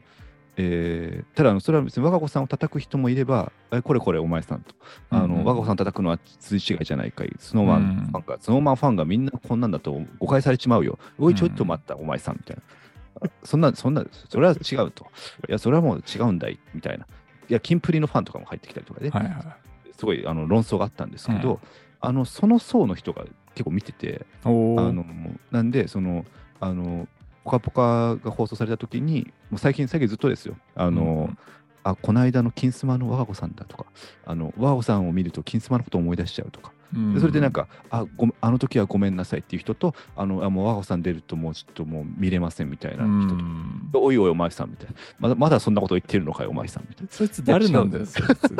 [0.57, 4.73] えーただあのそれは別に我が子さんを叩く人もいれば、えこれこれお前さんと、
[5.11, 5.45] あのうんうん。
[5.45, 13.29] 我が子さん叩くのは筋違いじゃないかい、スノーマンファンが、スノーマンファンがみんなこんなんだと誤解されちまうよ、おい、ちょっと待った、お前さんみたいな。
[13.43, 15.05] そんな、そんな、それは違うと。
[15.47, 17.05] いや、それはもう違うんだい、みたいな。
[17.49, 19.57] いや、キンプリのファンとかも入ってきたりとかで、はいは
[19.97, 21.59] すごいあの論争があったんですけど、うん。
[21.99, 25.05] あのその層の人が結構見てて、あの
[25.51, 26.25] なんでその
[26.59, 27.07] あの
[27.47, 30.57] ポカポカが放送された時にもう最近最近ずっとですよ。
[30.75, 31.37] あの、うん。
[31.83, 33.85] あこの間の金スマの我が子さんだとか
[34.25, 36.73] あの我が子さんを見ると金スマのことを思い出しちゃうとか、
[37.17, 43.89] それでなんかあごあの時はごめんなさいっていう人とあのあもう我が子さん出るともうちょっともう見れませんみたいなう人と、ん。
[43.93, 44.93] おいおいお前さんみたいな。
[45.17, 47.09] まだまだそんなこと言ってるのかよお前さんみたいな。
[47.09, 48.57] そいつ誰なんだよ、そいつ。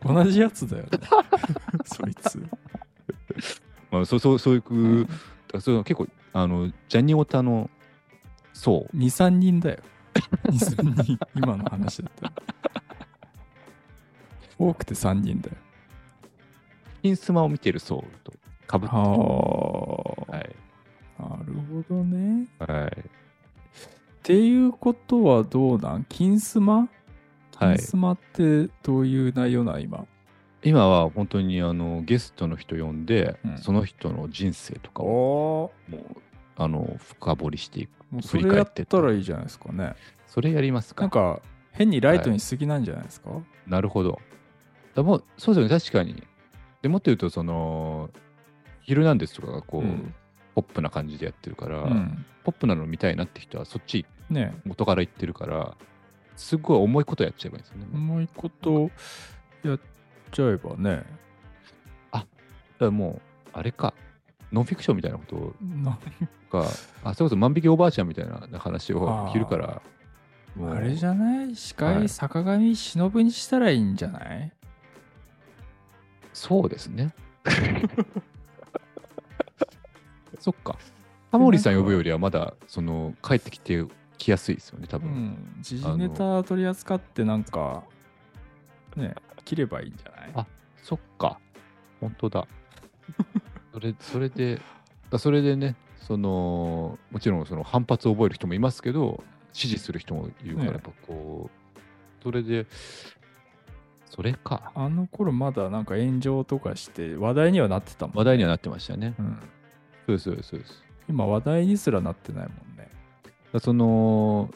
[0.02, 0.90] 同じやつだよね。
[1.84, 2.42] そいつ。
[3.90, 5.12] まあ、そうそうそういう、だか
[5.54, 6.06] らそういうの結構
[6.38, 7.70] あのジャニオタの
[8.52, 9.78] 層2、3人だよ。
[10.44, 11.18] 2、3人。
[11.34, 12.32] 今の話だったら。
[14.58, 15.56] 多くて3人だよ。
[17.02, 18.34] 金スマを見てる層と
[18.66, 20.56] かぶってるはい
[21.18, 21.54] なる
[21.88, 22.46] ほどね。
[22.58, 23.02] はいっ
[24.22, 26.04] ていうことはどうなん？
[26.04, 26.80] 金スマ？
[26.80, 26.88] はい
[27.56, 30.04] 金スマってどういう内容なん今？
[30.62, 36.22] 今は本当にあのゲストの人呼んで、うんその人の人生とかをおもう
[36.56, 37.90] あの深掘りしていく
[38.22, 39.94] それやったらいいじゃないですかね。
[40.26, 41.02] それやりますか。
[41.02, 41.40] なんか
[41.72, 43.30] 変にライトにしすぎなんじゃないですか、
[43.66, 44.20] なるほど。
[44.94, 45.80] だもうそうですよね。
[45.80, 46.22] 確かに。
[46.82, 48.10] でもっと言うとその
[48.82, 50.14] 「ヒルナンデス」とかがこう、うん。
[50.54, 52.24] ポップな感じでやってるから、うん。
[52.42, 54.58] ポップなの見たいなって人はそっちね。
[54.64, 55.76] 元から言ってるから
[56.34, 58.90] すっごい重いことやっちゃえばいいんですよね、重いこと
[59.62, 59.80] やっ
[60.30, 61.04] ちゃえばね。
[62.10, 62.26] だか
[62.78, 63.92] らもうあれか
[64.52, 65.98] ノンフィクションみたいなことな
[66.50, 66.64] が
[67.04, 69.82] あそれこそ万引きおばあちゃんみたいな話を昼から
[70.54, 71.54] もうあれじゃない？
[71.56, 74.52] 司はい会坂上忍にしたらいいんじゃない、
[76.32, 77.14] そうですね。
[80.40, 80.76] そっか。
[81.32, 83.84] タモリさん呼ぶよりはまだその帰ってきて
[84.16, 85.10] きやすいですよね、多う分。
[85.10, 85.56] ん。
[85.60, 87.82] 時事ネタ取り扱ってなんか、
[88.96, 90.30] ね、切ればいいんじゃない？
[90.34, 90.46] あ
[90.82, 91.38] そっか。
[92.00, 92.46] 本当だ。
[93.76, 94.58] それそれで、
[95.10, 100.72] だそれでね、そのもちろんその反発を覚える人もいますけど支持する人もいるからね。
[100.72, 102.66] やっぱこう、それで
[104.06, 104.72] それか。
[104.74, 109.38] あの頃まだなんか炎上とかして話題にはなってたもん、話題にはなってましたよね、うん、
[110.06, 110.82] そうですそうですそうです。
[111.10, 112.88] 今話題にすらなってないもんね。
[113.60, 114.48] その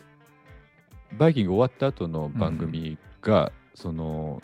[1.18, 4.42] バイキング終わった後の番組が、その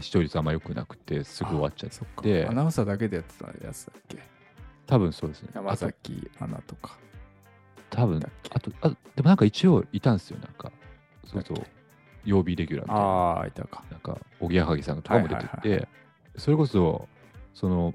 [0.00, 2.46] 視聴率あんま良くなくてすぐ終わっちゃって。
[2.46, 4.18] アナウンサーだけでやってたやつだっけ？
[4.86, 5.50] 多分そうですね。
[5.54, 6.96] 山崎アナとか。
[7.90, 8.20] 多分
[8.50, 10.38] あとあでもなんか一応いたんですよ。
[10.38, 10.72] なんか
[11.26, 11.56] そうそう。
[12.24, 13.02] 曜日レギュラーみたいな。
[13.02, 13.84] ああいたか。
[13.90, 15.88] なんかおぎやはぎさんとかも出てて、
[16.36, 17.08] それこそ
[17.52, 17.94] その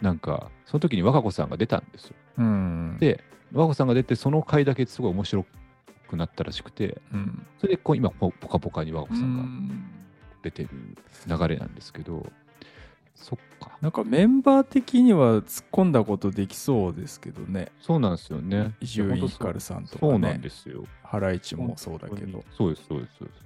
[0.00, 2.14] なんかその時に和歌子さんが出たんですよ。
[2.38, 2.96] うん。
[3.00, 5.46] で和歌子さんが出てその回だけすごい面白
[6.08, 7.46] くなったらしくてうん。
[7.58, 9.84] それでこう今ポポカポカに和歌子さんがうん
[10.44, 10.68] 出てる
[11.26, 12.26] 流れなんですけど、
[13.14, 13.78] そっか。
[13.80, 17.72] なんかメンバー的には突っ込んだことできそうですけどね。
[17.80, 18.74] そうなんですよね。
[18.80, 20.84] 伊集院光さんとかそうなんねですよ。
[21.02, 22.44] ハライチもそうだけど。
[22.50, 23.40] そうですそうですそうです。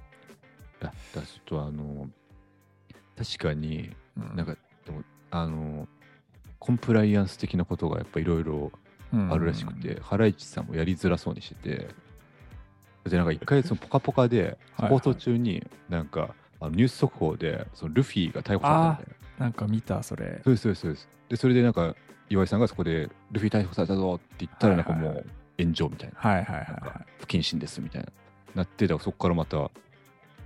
[0.81, 2.09] だからちょっとあの
[3.17, 5.87] 確かにうんなんかでもあの
[6.57, 8.71] コンプライアンス的なことがやっぱいろいろ
[9.11, 11.87] あるらしくて、ハライチさんもやりづらそうにしてて
[13.09, 20.41] でなんか一回そのポカポカではい放送中になんかあのニュース速報でそのルフィが逮捕されたんだよなんか見たそれ。
[20.43, 21.09] そうですそうですそうです。
[21.29, 21.95] でそれでなんか
[22.29, 25.25] 岩井さんがそこでルフィ逮捕されたぞって言ったらなんかもう
[25.57, 26.19] 炎上みたいな。
[26.19, 26.67] はいはいはい。
[26.67, 28.09] なんかは不謹慎ですみたいな
[28.55, 29.71] なってだからそこからまたも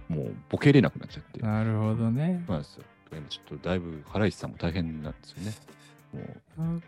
[0.10, 1.40] うボケれなくなっちゃって。
[1.40, 2.44] いなるほどね。
[2.46, 2.84] そうなんですよ。
[3.12, 5.54] 今ちょっとだいぶハライチさんも大変なんですよね。
[6.58, 6.82] もう。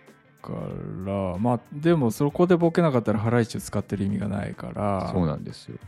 [0.44, 0.60] だか
[1.06, 5.10] らまあでもそこでボケなかったらハライチを使ってる意味がないから。
[5.12, 5.80] そうなんですよ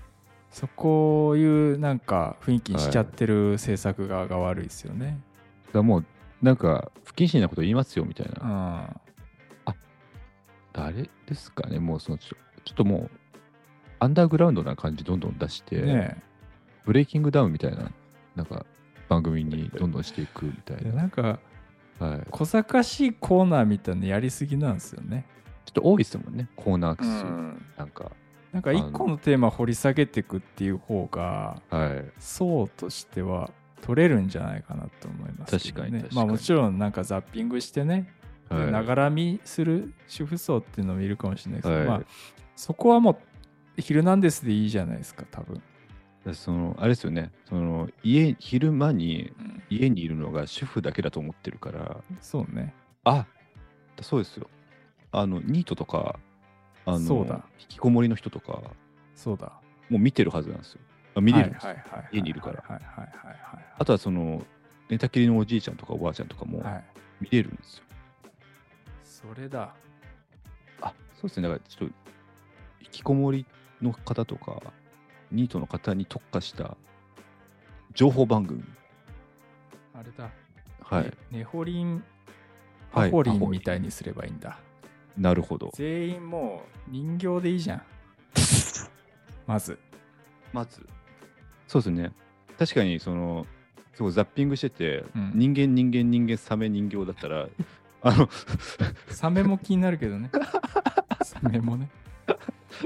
[0.52, 5.20] そこいうなんか雰囲気にしちゃってる制作側が悪いですよね。
[5.68, 6.06] だからもう
[6.42, 9.00] なんか不謹慎なこと言いますよみたいな、
[9.68, 9.74] うん。
[10.74, 13.10] 誰ですかねもうそのちょちょっともう
[14.00, 16.24] アンダーグラウンドな感じどんどん出して、ね
[16.86, 17.92] ブレイキングダウンみたいな
[18.38, 18.66] なんか
[19.10, 20.78] 番組にどんどんしていくみたえ。
[20.78, 21.40] いな、でなんか
[22.00, 25.26] はい、ちょ小賢しいコーナーみたいなのやりすぎなんですよね。
[25.70, 28.12] っと多いですもんねコーナー数、うんなんか
[28.52, 32.06] なんか一個のテーマ掘り下げていくっていう方がはい。
[32.20, 35.60] 層としては取れるんじゃないかなと思いますね。
[35.60, 36.16] 確かに確かに。
[36.16, 38.12] まあもちろんなんかザッピングしてね、
[38.50, 38.72] はい。
[38.72, 41.88] ながら見する主婦層っていうのもいるかもしれないですけど、はい。
[41.88, 42.02] まあ
[42.56, 43.18] そこはもう
[43.82, 45.62] 「ヒルナンデス」でいいじゃないですか多分、
[46.26, 47.32] でそのあれですよね。
[47.46, 49.64] その家昼間にうん。
[49.70, 51.98] 家にいるのが主婦だけだと思ってるから。
[52.22, 52.74] そうね。
[53.04, 53.26] あ
[54.02, 54.50] そうですよ。
[55.12, 56.20] あのニートとか
[56.88, 57.46] あのそうだ。
[57.60, 58.62] 引きこもりの人とか
[59.16, 59.52] そうだ。
[59.90, 60.80] もう見てるはずなんですよ。
[61.16, 62.64] あ見れるんですよ、はいはいはいはい家にいるから。
[62.68, 64.44] はいはいはいあとはその
[64.90, 66.74] 寝たきりのおじいちゃんとかおばあちゃんとかもはい。
[66.74, 66.84] はい
[67.20, 67.84] 見れるんですよ、
[69.04, 69.74] それだ。
[70.82, 71.48] あそうですね。
[71.48, 71.96] だからちょっと
[72.82, 73.46] 引きこもり
[73.82, 74.62] の方とか
[75.32, 76.78] ニートの方に特化した
[77.96, 78.64] 情報番組。
[79.96, 80.30] あれだ。
[80.84, 82.04] はい、ねネホリン
[82.92, 83.10] はい。
[83.10, 83.60] パホリンパホリン。
[83.60, 84.60] みたいにすればいいんだ、
[85.18, 85.72] なるほど。
[85.74, 87.82] 全員もう人形でいいじゃん。
[89.46, 89.78] まず。
[90.54, 90.86] まず。
[91.68, 92.12] そうですね。
[92.58, 93.46] 確かにその
[93.94, 95.32] すごいザッピングしてて、うん。
[95.36, 97.48] 人間人間人間サメ人形だったら
[98.02, 98.30] あの
[99.10, 100.30] サメも気になるけどね。
[101.24, 101.90] サメもね。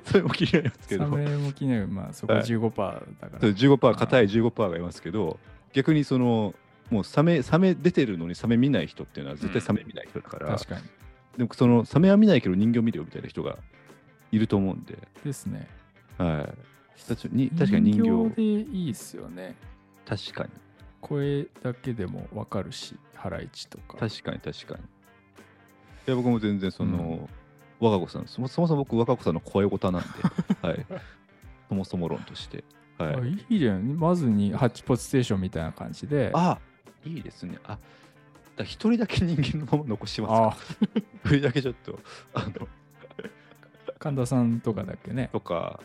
[0.06, 1.04] それも気になりますけど。
[1.04, 1.88] サメも気になる。
[1.88, 2.44] まあそこはい。
[2.44, 2.72] 15%
[3.20, 5.38] だから、そう15%硬い15%がいますけど
[5.74, 6.54] 逆にその
[6.90, 10.82] もうサメサメ出てるのにサメ見ない人っていうのは絶対サメ見ない人だから、確かに
[11.38, 13.58] でもそのサメは見ないけど人形見るよみたいな人が
[14.32, 15.68] いると思うんで、ですね。
[16.18, 19.56] はい、確かに確かに人形でいいっすよね。
[20.06, 20.50] 確かに。
[21.00, 23.98] 声だけでもわかるしハライチとか。
[23.98, 24.82] 確かに確かに。
[26.08, 27.30] いや僕も全然その、
[27.80, 30.08] 我が子さんそもそも僕我が子さんの声ごたなんで、
[30.68, 30.86] はい、
[31.70, 32.64] そもそも論として、
[32.98, 33.98] はい、あいいじゃん。
[33.98, 36.32] まずにハッチポッチステーションみたいな感じで。
[36.34, 36.60] あ
[37.04, 37.58] いいですね。
[37.64, 37.78] あ
[38.62, 40.58] だ一人だけ人間のまま残しますかあ
[41.26, 42.00] 一人だけちょっと
[42.34, 42.68] あの。
[44.00, 45.30] 神田さんとかだっけね。
[45.32, 45.80] とか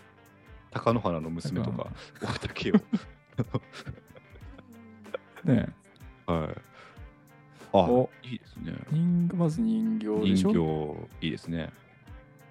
[0.73, 2.75] 貴乃花の娘とかだけを
[5.45, 5.69] ね
[6.27, 6.49] はい。
[7.73, 8.11] あお。
[8.23, 8.73] いいですね。
[8.91, 11.71] 人まず人形でし人ょ形いいですね。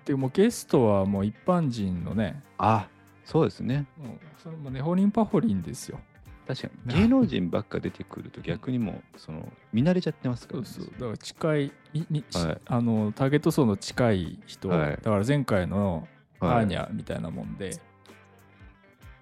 [0.06, 2.88] でもゲストはもう一般人のねあ
[3.26, 6.00] そうですねもうそれもネホリンパホリンですよ
[6.48, 6.94] 確かに。
[6.94, 10.66] 芸能人ばっか出てくると逆にもうその見慣れちゃってますからね。
[10.66, 10.94] そうそう。
[10.94, 12.58] だから近いみみしはい。
[12.66, 14.92] あのターゲット層の近い人、はい。
[14.92, 16.08] だから前回の
[16.40, 16.66] アはい。
[16.66, 17.80] ーニャみたいなもんで、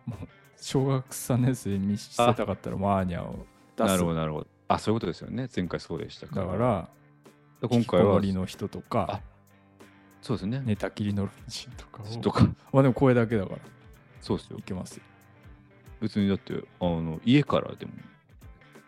[0.05, 3.45] もう小学3年生に見せたかったらもうアーニャを
[3.77, 3.87] 出す。
[3.87, 4.47] なるほどなるほど。
[4.67, 5.47] あそういうことですよね。
[5.55, 6.89] 前回そうでしたかだから
[7.69, 8.19] 今回は。
[8.19, 9.21] りの人とか
[10.21, 10.61] そうですね。
[10.65, 12.05] 寝たきりの老人とかを。
[12.21, 12.43] とか。
[12.73, 13.59] まあでも声だけだから。
[14.21, 14.57] そうですよ。
[14.57, 15.03] いけますよ
[16.03, 17.93] 別にだってあの家からでも。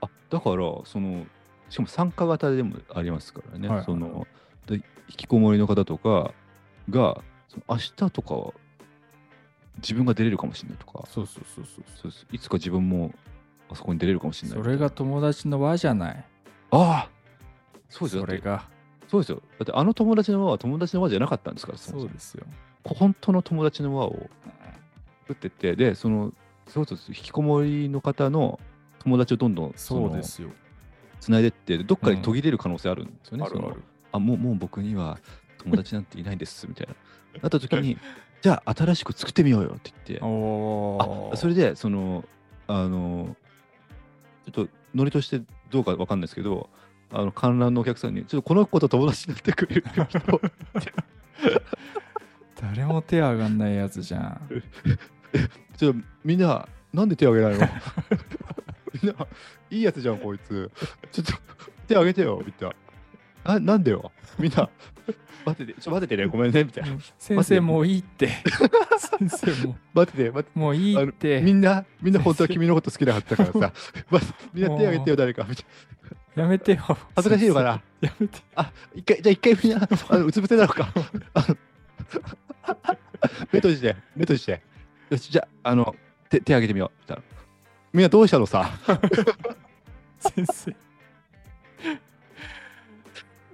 [0.02, 1.26] あだからその
[1.70, 4.28] しかも参加型でもありますからね、はいはいその
[4.68, 6.34] で引きこもりの方とか
[6.90, 8.54] がその明日とかは
[9.78, 11.08] 自分が出れるかもしれないとか。
[11.08, 12.12] そうそうそうそう。
[12.32, 13.14] いつか自分も
[13.70, 16.26] あそこに出れるかもしれないそれが友達の輪じゃない。
[16.72, 17.10] ああ
[17.90, 18.22] そうですよ。
[18.26, 18.68] それが。
[19.08, 19.42] そうですよ。
[19.60, 22.46] だってあの友達の輪は友達の輪じゃなかったんですからそうですよ。
[22.84, 24.30] 本当の友達の輪を
[25.22, 26.34] 作ってってでその
[26.68, 28.60] そうそう引きこもりの方の
[29.00, 30.50] 友達をどんどんそうですよ。
[31.20, 33.72] つないでってどっかで途切れる可能性あるんですよね、そのある。
[33.72, 35.20] あるあもうもう僕には
[35.58, 36.94] 友達なんていないですみたいな。
[37.42, 37.98] なった時に
[38.42, 40.26] じゃあ新しく作ってみようよって言って。
[40.26, 42.24] おあそれでその
[42.68, 43.36] あの
[44.46, 46.70] ちょっとノリとしてどうかわかんないですけど
[47.12, 50.42] あの観覧のお客さんにちょっとこの子と友達になってくれる人。
[52.62, 54.42] 誰も手上がんないやつじゃん
[55.78, 57.68] ちょっとみんななんで手挙げないの？
[59.02, 59.28] みんな
[59.70, 60.72] いいやつじゃんこいつ。
[61.12, 61.34] ちょっと
[61.88, 62.76] 手挙げてよみたいな。
[63.54, 64.12] あなんでよ？
[64.40, 64.70] みんな。
[65.46, 66.98] 待っててちょ待っててねごめんねみたいな。
[67.20, 68.30] 先生もういいって。
[69.20, 69.78] 先生も。
[69.94, 71.42] 待ってて待ってもういいって。
[71.42, 73.60] みんな、みんな本当は君のこと好きなはずだからさ、
[74.10, 74.20] ま
[74.54, 75.44] みんな手挙げてよ、誰か。
[75.48, 75.66] みたい
[76.36, 76.44] な。
[76.44, 76.80] やめてよ。
[77.16, 77.80] 恥ずかしいのかな？
[78.02, 78.40] やめて。
[78.56, 80.92] あ、一回、じゃあ一回みんな、あのうつ伏せだろうか。
[83.54, 84.64] 目閉じて、目閉じて。
[85.10, 85.96] よし、じゃあ、あの、
[86.30, 86.92] 手手挙げてみよう。
[87.02, 87.24] みたいな
[87.94, 88.70] みんなどうしたのさ？
[90.20, 90.76] 先生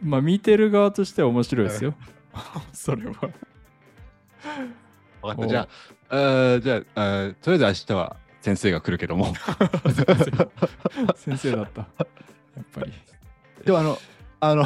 [0.02, 1.94] まあ見てる側としては面白いですよ
[2.74, 3.32] それは分かっ
[5.36, 5.42] た。
[5.42, 5.68] おじゃあ、
[6.10, 9.32] あーじゃああー、とりあえず明日は先生が来るけども。
[11.16, 12.08] 先生だったやっ
[12.74, 12.92] ぱり
[13.64, 13.98] でも、あの、
[14.40, 14.66] あの、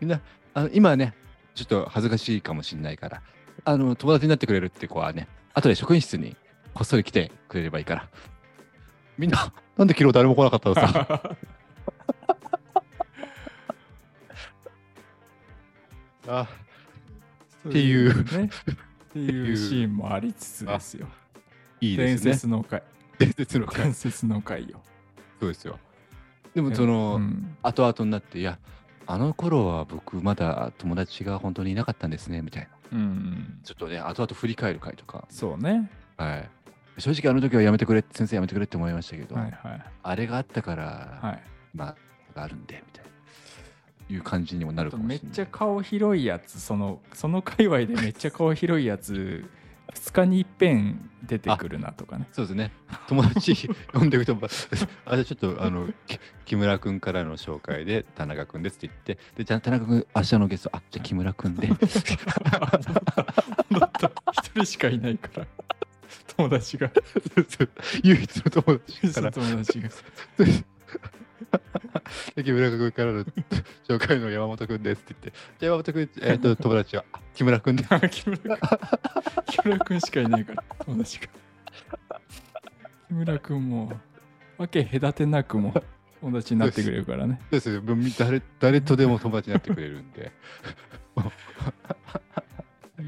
[0.00, 0.20] みんな、
[0.54, 1.14] あの今ね、
[1.54, 3.22] ちょっと恥ずかしいかもしれないから、
[3.64, 6.36] あの、友達になってくれるって子はね、後で職員室に
[6.74, 8.08] こっそり来てくれればいいから。
[9.18, 11.36] みんな、なんで昨日誰も来なかったのさ。
[16.28, 16.48] あ
[17.68, 21.08] っていうねっていうシーンもありつつですよ
[21.80, 22.32] いいで伝すね。
[22.34, 22.82] 説の回
[23.18, 24.80] 伝説の回伝説の回よ
[25.40, 25.80] そうですよ。
[26.54, 28.58] でも、その、うん後々になって、いや、
[29.06, 32.68] あの頃は僕まだ友達が本当にいなかったんですね、みたいな。
[32.92, 33.60] うん。
[33.64, 35.90] ちょっとね、後々振り返る回とか、そうね。
[36.16, 36.50] はい。
[36.98, 39.82] 正直あの時はやめてくれ、先生やめてくれって思いましたけど、はいはい。
[40.02, 41.42] あれがあったから、はい。
[41.74, 41.96] まあ、
[42.34, 45.24] があるんで、みたいな、いう感じにもなるかもしれない。
[45.24, 49.44] めっちゃ顔広いやつそのその界隈でめっちゃ顔広いやつ
[49.94, 52.28] 2日に一遍出てくるなとかね。
[52.32, 52.72] そうですね。
[53.08, 54.36] 友達呼んでくと、
[55.06, 61.68] あ、じゃあちょっと、あの、き木村君からの紹介で、田中君ですって言って、で、じゃあ田中君、明日のゲスト、あ、じゃあ木村君で。
[61.68, 61.76] 一
[64.54, 65.46] 人しかいないから。
[66.36, 66.90] 友達が。
[68.02, 69.30] 唯一の友達から、
[72.36, 73.24] 木村君からの
[73.88, 77.84] 紹介の山本君ですって言って、じゃあ山本君、えっ、と、友達は、あ木村君で。
[77.88, 81.26] あ木村君君しかいないから友達が。
[83.08, 83.92] 木村君も
[84.58, 85.74] わけ隔てなくも
[86.20, 87.40] 友達になってくれるからね。
[87.42, 87.70] そうです。
[87.70, 87.82] よ
[88.18, 90.32] 誰誰とでも友達になってくれるんで。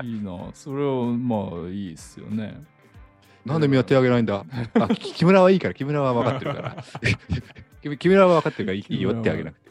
[0.03, 0.51] いいな。
[0.53, 2.63] それはまあいいっすよね。
[3.45, 4.45] なんでみんな手挙げないんだ？
[4.75, 6.85] あ、き木村はいいから、木村は分かってるから。
[7.91, 9.71] 木木村は分かってるからいいいいよってあげなくて。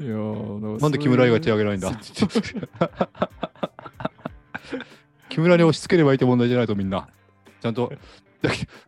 [0.00, 1.90] いやーなんで木村以外手挙げないんだ？
[5.28, 7.08] 木村に押し付ければいいって問題じゃないとみんな。
[7.60, 7.92] ちゃんと、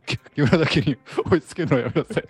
[0.06, 2.24] 木木村だけに押し付けるのはやめなさい。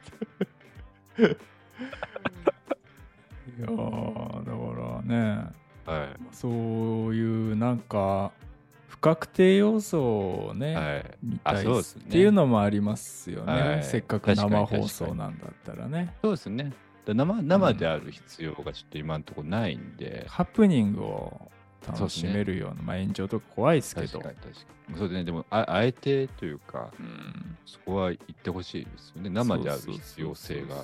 [3.59, 5.47] いやーだからね
[5.87, 8.44] はそういうなんか不
[9.05, 10.59] 確定要素をい。
[10.59, 11.17] ね、はい。
[11.23, 16.73] 見たいねっていうのもありますよね、はいせっかく生放送なんだったらねそうですね。
[17.05, 20.25] だ生生である必要がちょっと今のところないんで。
[20.27, 21.51] ハプニングを
[21.87, 24.59] 楽しめるようなまあ、炎上とか怖いですけど確かに確か
[24.89, 24.97] に。
[24.97, 25.25] そうですね。
[25.25, 29.29] でもあ、あえてというか、うんそこは言ってほしいですよね。
[29.29, 30.77] 生である必要性が。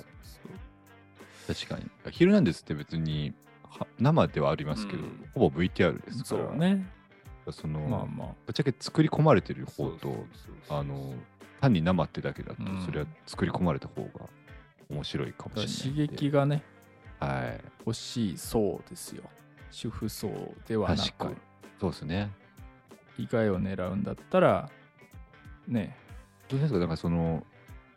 [1.47, 1.89] 確かに。
[2.11, 3.33] ヒルナンデスって別に
[3.63, 6.49] は生ではありますけど、うんほぼ VTR ですから。
[6.49, 6.85] そうね
[7.49, 8.27] その、まあまあ。
[8.45, 10.25] ぶっちゃけ作り込まれてる方と、
[10.69, 11.13] あの、
[11.59, 12.81] 単に生ってだけだと、うん。
[12.85, 14.27] それは作り込まれた方が
[14.89, 16.15] 面白いかもしれ刺ないんで。
[16.17, 16.63] 激がね
[17.19, 17.63] はい。
[17.79, 19.23] 欲しいそうですよ。
[19.71, 20.29] 主婦層
[20.67, 20.99] ではなく。
[20.99, 21.35] 確かに。
[21.79, 22.29] そうですね。
[23.17, 24.69] 以外を狙うんだったら
[25.67, 25.95] ね。
[26.49, 26.79] どうですか？
[26.79, 27.45] だからその、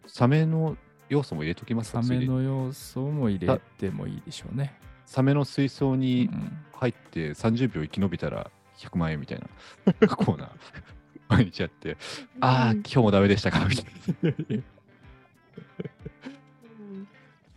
[0.06, 0.76] サメの
[1.08, 2.02] 要素も入れときますか？
[2.02, 4.78] サメの要素も入れてもいいでしょうね。
[5.06, 6.64] サメの水槽うにん。
[6.74, 9.38] 入って30秒生き延びたら100万円みたい
[10.00, 10.50] なコーナー
[11.28, 11.96] 毎日やって
[12.40, 13.64] ああ今日もダメでしたか？
[13.66, 13.84] みたい
[14.58, 14.62] な。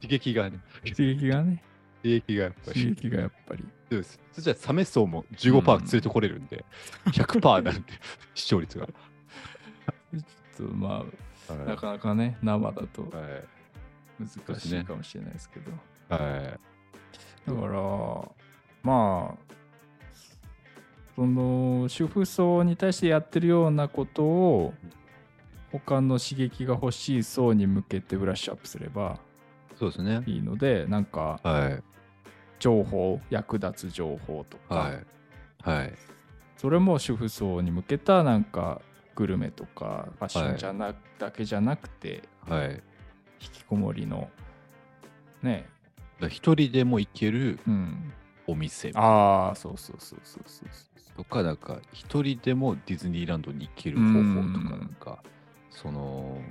[0.01, 0.59] 刺激がね。
[0.83, 1.61] 刺激がね。
[2.03, 2.81] 刺激がやっぱり。
[2.95, 3.63] 刺激がやっぱり。
[3.91, 4.19] そうです。
[4.33, 6.63] そしたらサメ層も15%連れてこれるんで、
[7.07, 7.81] 100%なんで
[8.35, 11.03] 視聴率が、ちょっとま
[11.49, 11.67] あはい。
[11.67, 13.43] なかなかね生だとはい。
[14.19, 15.71] 難しいかもしれないですけど。
[16.09, 17.49] はい。
[17.49, 17.71] だから
[18.83, 19.46] まあ
[21.17, 24.75] その主婦層に対してやってるようなことを
[25.71, 29.17] 他の刺激が欲しい層に向けてブラッシュアップすれば
[29.79, 30.21] そうですね。
[30.27, 31.83] いいのでなんかはい。
[32.59, 35.05] 情報役立つ情報とか、はい。
[35.63, 35.93] はい。
[36.55, 38.81] それも主婦層に向けたなんか
[39.15, 42.83] グルメとかファッションじゃな、だけじゃなくてはい。
[43.41, 44.29] 引きこもりの
[45.41, 45.67] ね。
[46.29, 48.13] 一人でも行けるうん
[48.47, 48.91] お店。
[48.95, 51.17] ああそうそうそうそうそうそう。
[51.17, 54.87] とかなんか一人でもディズニーランドに行ける方法とうんかなん。
[54.99, 55.23] か
[55.69, 56.41] その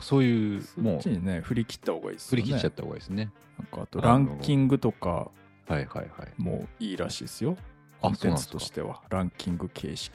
[0.00, 2.42] そういうそもうっちにね振り切った方がいいですね。
[2.42, 3.30] り切っちゃった方がいいですね。
[3.58, 5.30] なんかあとランキングとかは
[5.70, 6.08] いはいはい。
[6.36, 7.56] もいいらしいですよ。
[8.02, 9.00] あコンテンツとしては。
[9.10, 10.12] ランキング形式。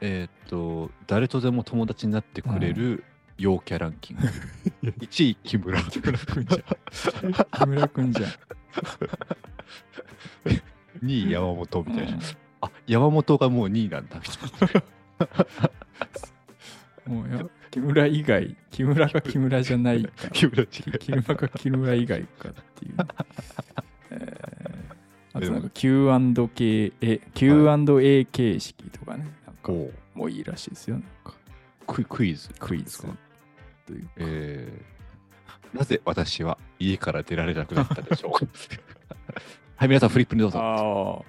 [0.00, 3.02] えーっと誰とでも友達になってくれる
[3.38, 4.16] 陽キャランキン
[4.82, 4.88] グ。
[5.00, 7.32] 1位木村木村くんじゃん。
[7.32, 8.30] 木村くんじゃん
[11.02, 12.20] 2位山本みたいな、うん。
[12.62, 14.18] あ山本がもう2位なんだ。
[14.18, 14.82] みたい
[17.08, 20.10] なもうや木村以外木村が木村じゃないか。
[20.32, 22.94] 木村木村が木村以外かっていう、
[24.10, 24.96] えー
[25.36, 29.26] あとなんか Q&K え Q&A 形式とかね。
[29.46, 29.92] なんかう。
[30.14, 30.96] もういいらしいですよ。
[30.96, 31.34] なんか。
[31.86, 32.48] ククイズ。
[32.58, 33.02] クイズ。
[33.02, 33.08] か。
[33.86, 34.95] というえー
[35.74, 38.46] なぜ私は家から出られなくなったでしょうか？
[39.76, 41.24] はい皆さんフリップにどうぞ。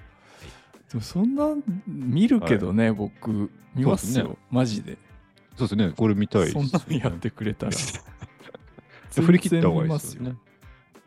[0.90, 1.54] でもそんな
[1.86, 4.96] 見るけどね、僕見ますよねマジで。
[5.56, 7.72] そうですねこれ見たいですそんなのやってくれたら。
[9.12, 10.34] 振り切った方がいいですよね。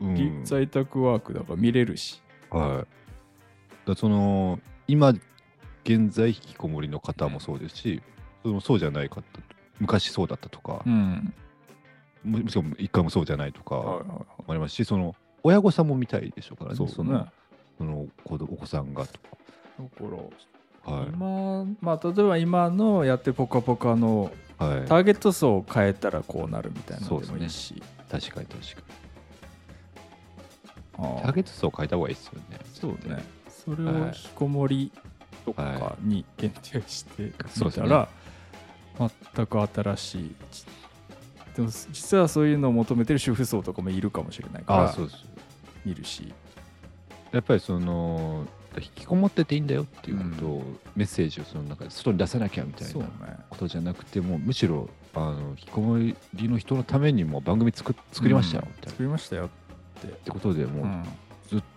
[0.01, 0.41] うん。
[0.43, 2.21] 在宅ワークだから見れるし。
[2.49, 3.87] はい。
[3.87, 5.13] だその今
[5.83, 8.01] 現在引きこもりの方もそうですし、
[8.43, 9.23] そのそうじゃない方、
[9.79, 10.83] 昔そうだったとか。
[10.85, 11.33] う、ん
[12.23, 14.03] ももしくは一回もそうじゃないとか
[14.47, 17.27] ありますし、その親御さんも見たいでしょうからね、そうですねの
[17.77, 19.37] その子どお子さんがとか。
[19.79, 20.15] だか
[20.85, 21.07] らはい。
[21.07, 28.81] 今まあ例えば今のやってる「ぽかぽか」のはい、ターゲット層を変えたらこうなるみたいなのでもいいし、確かに確か
[30.99, 31.21] に。
[31.23, 32.59] ターゲット層を変えた方がいいですよね。
[32.71, 33.23] そうね。
[33.49, 34.91] それをはい引きこもり
[35.45, 38.07] とかに限定してみたら、
[38.99, 40.35] 全く新しい
[41.55, 45.25] でも実はそういうのを求めてる主婦層とかもいるかもしれないからああ、そうです。
[45.85, 46.33] 見るし。
[47.31, 48.45] やっぱりその、
[48.77, 50.63] 引きこもってていいんだよっていうことを、
[50.95, 53.05] メッセージをその中で外に出さなきゃみたいなね。
[53.49, 58.91] ことじゃなくてもむしろあの引きこもりの人のためにも番組作っ作りましたよ、うんみたいな。
[58.91, 59.49] 作りましたよ
[59.99, 61.03] ってことでもう、うん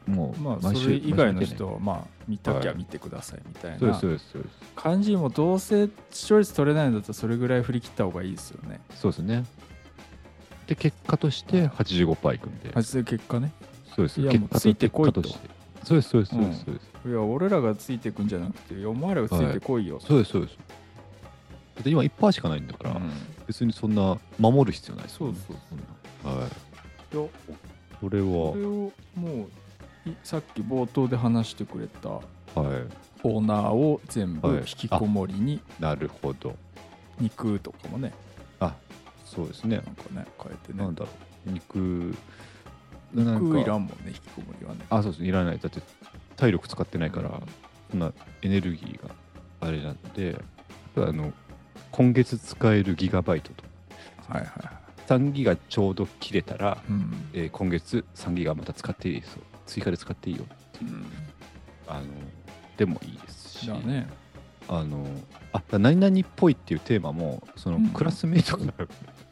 [0.06, 4.54] もうまあそれ以外の人はまあ見たきゃはい見てくださいみたいなそうですそうです。
[4.76, 8.80] 感じもどうせ視聴率取れないんだったらそれぐらい振り切った方がいいですよね。
[8.94, 9.44] そうですね。
[10.66, 13.52] で結果として85%いくんで、結果ね。
[13.94, 15.22] そうですいやもうついてこいと。
[15.22, 17.08] そうですそうですそうです、うんそうです。
[17.08, 20.58] いや俺らがついてくんじゃなくてお前らがついてこいよ、そうですそうです。
[21.76, 23.10] だって今1%しかないんだから、うん。
[23.46, 25.38] 別にそんな守る必要ないですよね。
[25.46, 25.56] そう
[26.24, 27.16] そうはい。
[27.16, 27.28] いや
[28.00, 28.26] それは。
[28.26, 28.92] これをも
[29.24, 29.46] うい
[30.22, 32.22] さっき冒頭で話してくれたはい。
[33.22, 36.54] コーナーを全部はい引きこもりになるほど。
[37.18, 38.12] 肉とかもね。
[38.60, 38.74] あ
[39.24, 39.76] そうですね。
[39.76, 40.78] なんかね変えてね。
[40.84, 41.08] なんだろ
[41.46, 41.50] う。
[41.50, 42.14] 肉
[43.14, 44.84] 肉いらんもんね引きこもりはね。
[44.90, 45.58] あそうですいらない。
[45.58, 45.80] だって
[46.36, 47.42] 体力使ってないから、うん。
[47.90, 49.14] そんなエネルギーが
[49.60, 50.38] あれなんで
[50.96, 51.32] あの
[51.90, 53.64] 今月使えるギガバイトと。
[54.28, 55.08] はいはいはい。
[55.08, 57.28] 3ギガちょうど切れたら、うん。
[57.32, 60.44] えー今月3ギガまた使っていいですよ追加で使っていいよ。
[60.44, 60.84] う、
[61.86, 62.06] あの
[62.76, 63.68] でもいいですし。
[63.68, 64.08] だね。
[64.66, 65.06] あの
[65.52, 67.88] あ何々っぽいっていうテーマもその、うん。
[67.88, 68.86] クラスメイトから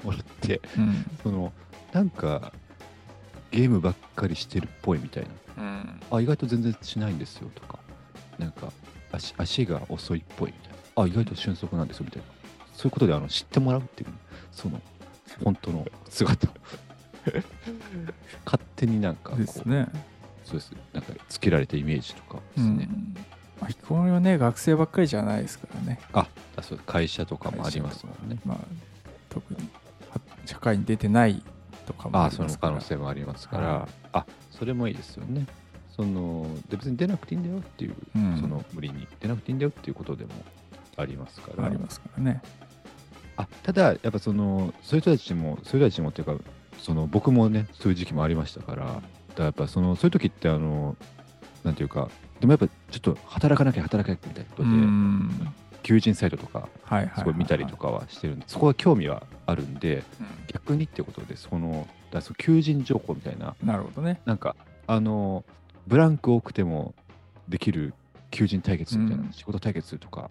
[0.04, 1.06] もらってうん。
[1.22, 1.52] その
[1.92, 2.52] なんか
[3.50, 5.24] ゲームばっかりしてるっぽいみたい
[5.56, 5.62] な。
[5.62, 6.00] うん。
[6.10, 7.78] あ意外と全然しないんですよとか。
[8.38, 8.72] なんか
[9.12, 11.02] 足足が遅いっぽいみたいな。
[11.02, 12.28] あ意外と俊足なんですよみたいな。
[12.74, 14.10] そういうことであの知ってもらうっていう
[14.50, 14.80] その
[15.44, 16.48] 本当の姿。
[16.48, 16.50] を
[18.44, 19.40] 勝手になんかこう。
[19.40, 19.86] ですね
[20.44, 20.72] そうです。
[20.92, 23.14] なんかつけられたイメージとかですね、うん。
[23.60, 26.00] まあ引きこもりはね学生ばっかりじゃないですからね。
[26.12, 26.26] あ
[26.56, 28.38] あそう会社とかもありますもんね。
[28.44, 28.58] まあ
[29.28, 29.68] 特に
[30.10, 31.42] は社会に出てない
[31.86, 32.72] とかもああそのりますから。
[32.72, 35.46] 可能性もありますから、はあそれもいいですよね。
[35.94, 38.38] そので別に出なくていいんだよっていう、うん。
[38.40, 40.30] その無理に出なくていいんだよっていうことでも
[40.96, 41.66] ありますから。
[41.66, 42.42] ありますからね。
[43.36, 46.44] あただやっぱそのそういう人たちもそういう人たちもっていうか
[46.78, 49.02] その僕もねそういう時期もありましたから
[49.34, 50.96] だやっぱそのそういう時ってあの
[51.64, 52.08] なんていうか
[52.40, 55.54] でもやっぱちょっと働かなきゃ働かなきゃみたいなことうで、ん。
[55.82, 60.26] 求人サイトとかはいはいすごい見たりとか、かはしてるんで、そこは興味はあるんでうん。
[60.46, 64.20] 逆にってことでそのだその求人情報みたいななるほどね。
[64.24, 64.56] なんか
[64.86, 65.44] あの
[65.86, 66.94] ブランク多くても
[67.48, 67.94] できる
[68.30, 69.32] 求人対決みたいな、うん。
[69.32, 70.30] 仕事対決とか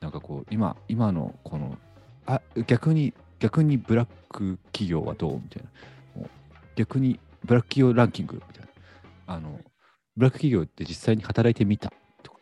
[0.00, 1.78] なんかこう今今のこの
[2.26, 6.28] あ逆に逆にブラック企業はどうみたいな
[6.76, 8.68] 逆にブラック企業ランキングみたいな。
[9.34, 9.60] あの
[10.16, 12.38] ブラック企業って実際に働いてみたとか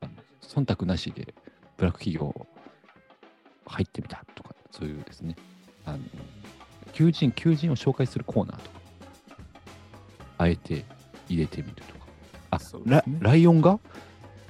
[0.00, 1.34] あの忖度なしで
[1.76, 2.46] ブラック企業
[3.66, 5.36] 入ってみたとかそういうですね。
[5.84, 5.98] あの
[6.92, 8.80] 求人求人を紹介するコーナーとか
[10.38, 10.84] あえて
[11.28, 12.06] 入れてみるとか。
[12.50, 13.02] あ、ね。
[13.20, 13.78] ライオンが？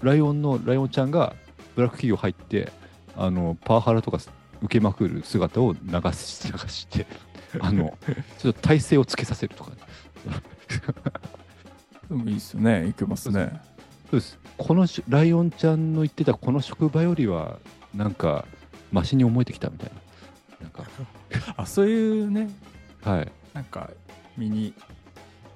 [0.03, 1.35] ライオンのライオンちゃんが
[1.75, 2.73] ブラック企業入って
[3.17, 4.19] あのパワハラとか
[4.61, 5.79] 受けまくる姿を流
[6.13, 7.07] し流して
[7.61, 7.97] あの
[8.39, 9.77] ちょっと体勢をつけさせるとか、ね、
[12.09, 12.87] でもいいですよね。
[12.89, 13.61] いけますね。
[14.11, 14.39] そうです。
[14.57, 17.59] このしライオンちゃんの言ってたこの職場よりは
[17.95, 18.47] なんか
[18.93, 19.91] マシに思えてきたみたい
[20.61, 20.65] な。
[20.65, 20.85] なんか。
[21.57, 22.49] あそういうね。
[23.03, 23.33] はい。
[23.53, 23.91] なんか
[24.37, 24.75] ミニ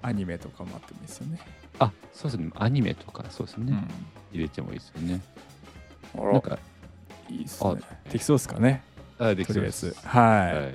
[0.02, 1.38] アニメとかもあってもいいですよね、
[1.78, 2.50] あそうですね。
[2.54, 3.86] アニメとかそうですね、
[4.32, 5.20] 入れてもいいですよね。
[6.14, 6.58] なんか
[7.28, 7.80] いいですね。
[8.10, 8.82] できそうですかね。
[9.18, 9.96] あできそうですず。
[10.06, 10.74] はい、はい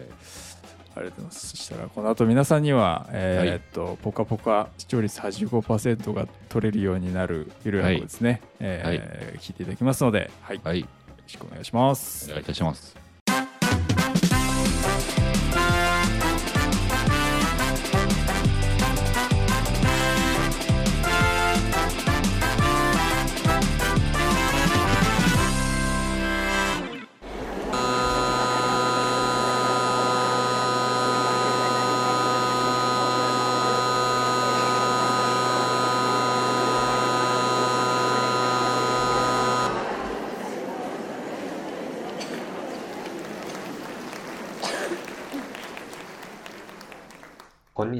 [0.95, 1.47] ありがとうございます。
[1.49, 10.55] そしたらこの後皆さんにはえーっと、ポカポカ視聴率85%が取れるようになるゆるやこですね、えー聞いていただきますので、はい。
[10.57, 10.81] よはい。
[10.81, 10.87] ろ
[11.27, 12.25] しくお願いします。
[12.29, 13.04] お願いいたします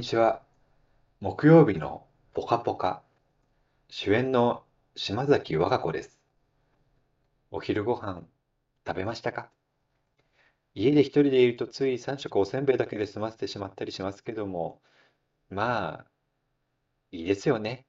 [0.06, 0.40] ちは。
[1.20, 3.02] 木曜日のポカポカ。
[3.88, 4.62] 主演の
[4.94, 6.20] 島崎和歌子です。
[7.50, 8.22] お昼ご飯
[8.86, 9.50] 食べましたか？
[10.74, 14.80] 家で一人でいるとつい3食おせんべいだけで済ませてしまったりしますけども、
[15.50, 16.06] まあ、
[17.10, 17.84] いいですよね。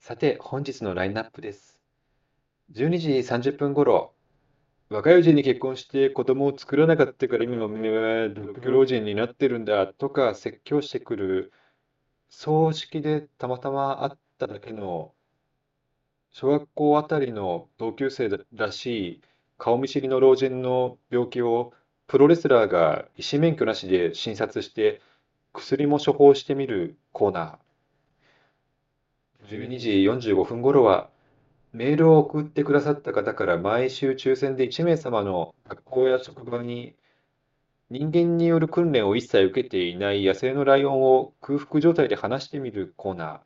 [0.00, 1.80] さて、本日のラインナップです。
[2.72, 4.12] 12時30分頃、
[4.90, 11.52] 若いうちに結婚して子供を作らなかったから今は独居老人になってるんだとか説教してくる
[12.28, 15.12] 葬式でたまたま会っただけの
[16.32, 19.20] 小学校あたりの同級生らしい
[19.58, 21.72] 顔見知りの老人の病気を
[22.08, 25.00] プロレスラーが医師免許なしで診察して
[25.52, 29.50] 薬も処方してみるコーナー。
[29.50, 29.90] 12時
[30.30, 31.10] 45分頃は
[31.72, 36.96] メールを送ってくださった方から毎週抽選で1名様の学校や職場に
[37.90, 43.42] 人間による訓練を一切受けていない野生のライオンを空腹状態で話してみるコーナ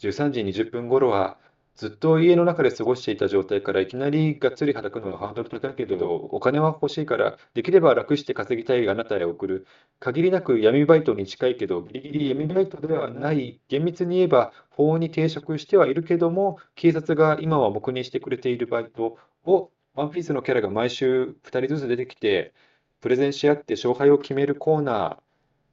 [0.00, 0.10] ー。
[0.10, 1.38] 13時20分頃は
[1.74, 9.66] ずっと家の中で過ごしていた状態からいきなりがっつり働くのはハードル高いけどお金は欲しいからできれば楽して稼ぎたいあなたへ送る。
[9.98, 22.54] 限りなく闇バイトに近いけどギリギリ闇バイトではない厳密に言えば法に抵触してはいるけども警察が今は黙認してくれているバイトをワンピースのキャラが毎週2人ずつ出てきて
[23.00, 25.18] プレゼンし合って勝敗を決めるコーナ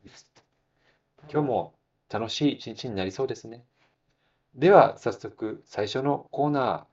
[0.03, 0.09] ー。
[0.09, 0.31] です
[1.31, 1.73] 今日も
[2.09, 3.63] 楽しい一日になりそうですね。
[4.55, 6.87] では早速最初のコーナ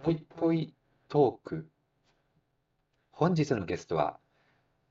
[0.00, 0.74] ーぽいぽい
[1.08, 1.68] トーク
[3.10, 4.18] 本日のゲストは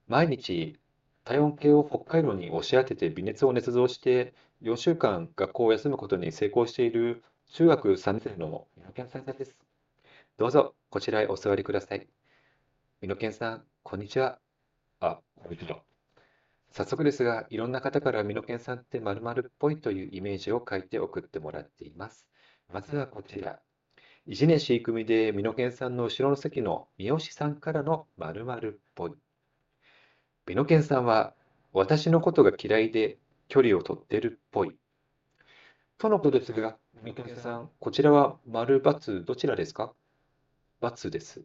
[0.07, 0.79] 毎日
[1.23, 4.33] 体温計を北海道に押し当てて微熱を捏造して
[4.63, 9.55] 4週間学校を休むことに成功している中学3年生のミノケン先生です。
[10.37, 12.07] どうぞこちらへお座りください。
[13.01, 14.39] ミノケンさん、こんにちは。
[14.99, 15.90] あ、こんにちは。
[16.71, 22.25] 早速ですが、いろんな方からミノケンさんって〇〇っぽいというイメージを書いて送ってもらっています。
[22.71, 23.59] まずはこちら。
[24.27, 29.11] 1年 C 組でミノケンさんの後ろの席の三好さんからの〇〇っぽい。
[30.47, 31.33] ミノケンさんは
[31.73, 33.17] 私のことが嫌いで
[33.49, 34.77] 距離を取ってるっぽい。
[35.97, 39.93] とのことですが、ミノケンさん、こちらは丸×どちらですか
[40.81, 41.43] ×です。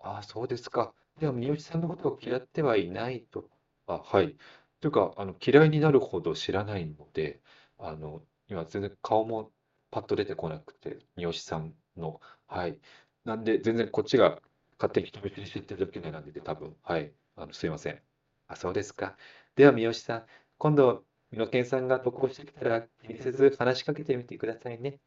[0.00, 0.94] ああ、そうですか。
[1.20, 3.50] では、三好さんのことを嫌ってはいないと。
[3.88, 4.36] あ、はい。
[4.80, 7.42] というか、あの、嫌いになるほど知らないので、
[7.78, 9.52] あの、今全然顔も
[9.90, 12.20] パッと出てこなくて、三好さんの。
[12.46, 12.78] はい。
[13.24, 14.40] なんで、全然こっちが
[14.78, 17.12] 勝手に人見知りしてるだけなんで、多分、はい。
[17.36, 18.02] あの、すいません。
[18.46, 19.16] あ、そうですか。
[19.56, 20.26] では、三好さん、
[20.58, 25.00] 今度、美濃健さんが投稿してきたら、気にせず話しかけてみてくださいね。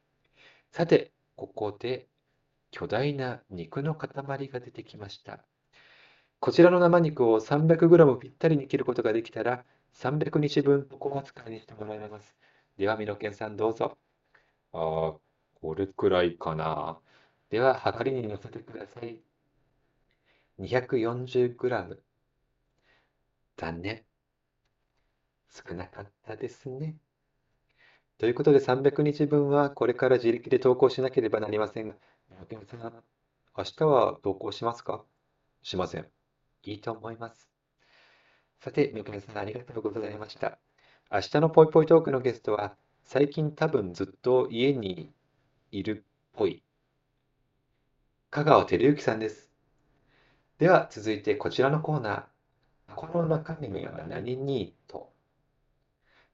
[0.72, 2.10] さて、ここで、
[2.72, 5.46] 巨大な肉の塊が出てきました。
[6.42, 9.64] こちらの生肉を 300g ぴったりに切ることができたら、
[9.94, 12.36] 300日分お小扱いにしてもらいます。
[12.78, 13.96] では、美濃健さんどうぞ。
[14.74, 15.20] あー、
[15.62, 17.00] これくらいかな。
[17.52, 19.20] では、はかりに乗せてください。
[20.60, 22.00] 240g。
[23.58, 24.04] 残念。
[25.50, 26.96] 少なかったですね。
[28.18, 31.96] ということで、300日分はこれから自力で投稿しなければなりませんが、
[32.50, 33.04] 美濃健さん、
[33.56, 35.06] 明日は投稿しますか？
[35.62, 36.21] しません。
[36.64, 37.50] いいと思います。
[38.60, 40.60] さて、みくみさんありがとうございました。
[41.12, 45.12] 明日のぽいぽいトークのゲストは、最近多分ずっと家に
[45.72, 46.64] いるっぽい、
[48.30, 49.52] 香川照之さんです。
[50.60, 52.24] では、続いてこちらのコーナー。
[52.92, 55.14] 箱の中身は何ニート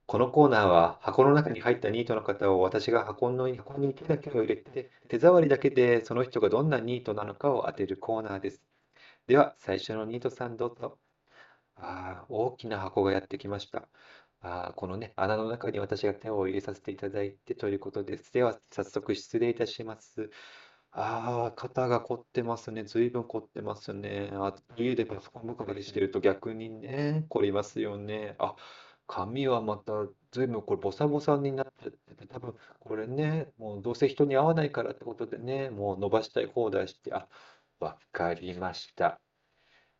[0.07, 8.66] このコーナーは箱の中に入ったニートの方を私が箱の箱に手だけを入れて手触りだけでその人がどんなニートなのかを当てるコーナーです。
[9.27, 10.99] では、最初のニートさんどうぞ。
[11.75, 13.89] ああ、大きな箱がやってきました。
[14.41, 18.31] ああ、このね、穴の中に私が手を入れさせていただいてということです。
[18.33, 20.29] では、早速失礼いたします。
[20.91, 22.85] ああ、肩が凝ってますね。
[22.85, 24.29] ずいぶん凝ってますね。
[24.33, 28.35] あ、家でパソコン向かりしてると逆にね、凝りますよね。
[28.39, 28.55] あ、
[29.07, 29.93] 髪はまた
[30.31, 37.27] ずいぶんこれボサボサになっちゃってて、多分これね、もうどうせ人に合わないからってことでね、もう伸ばしたい放題して、あ、
[37.79, 39.19] わかりました。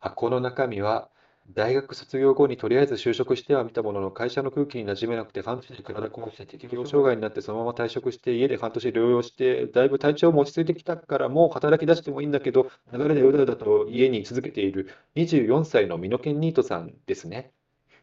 [0.00, 1.10] 箱の中身は、
[1.50, 17.52] 大学卒業後にとりあえず就職してはみたものの、会社の空気に馴染めなくて、半年で体壊して適応障害になって、そのまま退職して、家で半年療養して、だいぶ体調も落ち着いてきたから、もう働き出してもいいんだけど、流れでうだうだと家に居続けている24歳のミノケンニートさんですね。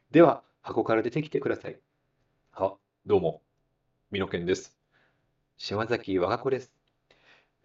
[0.10, 1.80] では、箱から出てきてください。
[2.54, 2.74] あ、
[3.06, 3.42] どうも、
[4.10, 4.76] ミノケンです。
[5.58, 6.75] 島崎和歌子です。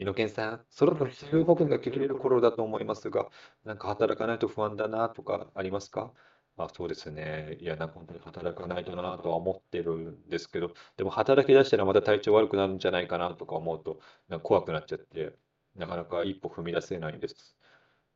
[0.00, 3.28] ミノケンさん、そろそろ失業保険が切れる頃だと思いますが、
[3.64, 6.12] なんか働かないと不安だなとかありますか？
[6.56, 7.56] あ、そうですね。
[7.60, 15.36] いや、なんか本当に働かないとなとは思ってるんですけど、でも働き出したらまた体調悪くなるんじゃないかなとか思うと、なんか怖くなっちゃって、
[15.76, 17.56] なかなか一歩踏み出せないんです。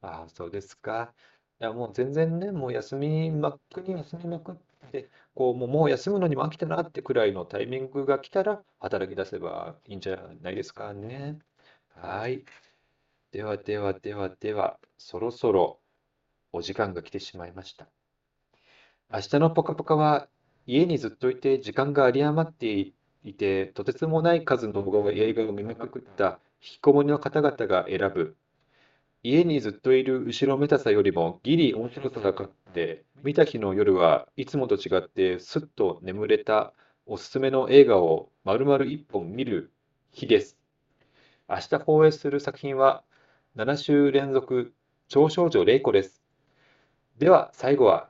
[0.03, 1.14] あ、そうですか。
[1.61, 4.57] いや、もう全然ね、もう休みまくり休みまくっ
[4.93, 11.39] て、こう、もう、もう休むのにも飽きたなってくらいのタイミングが来たら、働き出せばいいんじゃないですかね。
[11.95, 12.45] はい。
[13.32, 15.80] ではではではでは、そろそろ
[16.53, 17.88] お時間が来てしまいました。
[19.12, 20.28] 明日のぽかぽかは、
[20.66, 22.92] 家にずっといて時間が有り余って
[23.24, 28.36] いて、とてつもない数の映画を見まくった引きこもりの方々が選ぶ、
[29.22, 36.74] 家にずっといる後ろめたさよりもギリ面白さが勝って、見た日の夜はいつもと違ってすっと眠れた
[37.07, 39.72] おすすめの映画を丸々一本見る
[40.12, 40.63] 日です。
[41.49, 43.05] 明日放映する作品は
[43.57, 44.72] 7週連続
[45.09, 46.22] 超少女玲子です。
[47.18, 48.09] では最後は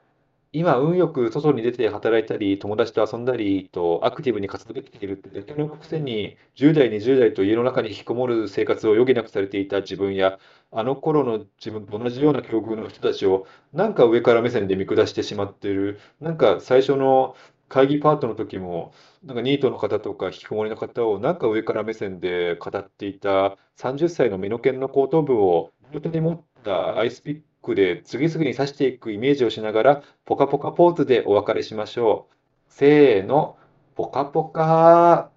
[0.53, 10.39] 今運よく外に出て働いたり友達と遊んだりとアクティブに活動できているってだけのくせに10代20代と家の中に引きこもる生活を余儀なくされていた自分や
[10.71, 17.35] あの頃の自分と同じような境遇の人たちをなんか上から目線で見下してしまっているなんか最初の
[17.69, 18.93] 会議パートの時も
[19.25, 32.35] なんかニートの方とか引きこもりの方をなんか上から目線で語っていた30歳の身の剣の後頭部を両手に持ったアイスピックで次々に刺していくイメージをしながらポカポカポーズでお別れしましょう。
[32.69, 33.57] せーの、
[33.95, 35.34] ポカポカー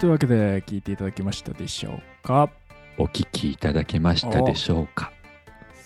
[0.00, 2.50] というわけで聞いていただけましたでしょうか？
[2.98, 5.12] お聞きいただけましたでしょうか？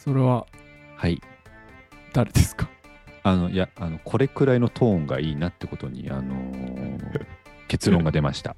[0.04, 0.46] それは
[0.96, 1.20] はい。
[2.12, 2.68] 誰ですか？
[3.22, 7.26] あの、いや、あの、これくらいのトーンがいいなってことに、あのー
[7.68, 8.54] 結論が出ました。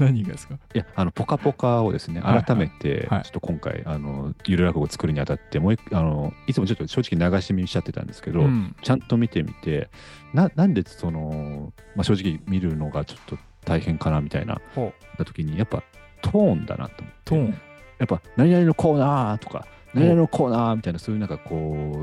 [0.00, 0.58] 何がですか？
[0.74, 3.22] いや、あの、ポカポカをですね、改めて、はい。
[3.22, 8.74] ちょっと今回、あの、ゆる落語を作るにあたって、もう一あの、いつもちょっと正直流し見しちゃってたんですけど、うん。
[8.82, 9.88] ちゃんと見てみて、
[10.34, 15.82] ななんでその、まあ、正直見るのがちょっと大変かなみたいな、ほった時に、やっぱ
[16.22, 17.18] トーンだなと思って。
[17.24, 17.48] トーン。
[17.98, 21.96] やっぱ、何々のコーナーとか、何々のコーナーみたいな、そういうなんかこ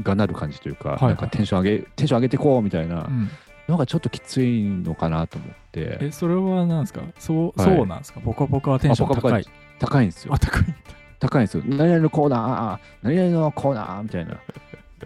[0.00, 1.08] う、がなる感じというか、はいはい。
[1.10, 3.28] なんかテンション上げ、テンション上げてこうみたいなうん。
[3.68, 7.00] のがちょっときついのかなと思って、えそれは何ですか？
[7.18, 7.76] そうはい。
[7.76, 8.20] そうなんですか？
[8.20, 9.46] ポカポカはテンション高い。
[9.78, 10.34] 高いんですよ。
[10.34, 10.38] あ。
[10.38, 10.72] 高いんだ。
[11.20, 11.62] 高いんですよ。
[11.66, 14.32] 何々のコーナー、何々のコーナーみたいな、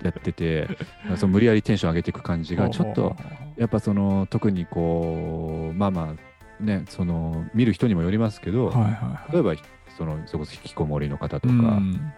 [0.02, 0.68] やってて、
[1.16, 3.14] その無理やりテンション上げていく感じが、ちょっと、
[3.58, 6.16] やっぱその、特にこう、まあま
[6.60, 9.32] あ、ね、その、見る人にもよりますけど、はいはいはい。
[9.32, 9.54] 例えば、
[9.96, 12.12] その、それこそ引きこもりの方とかうん。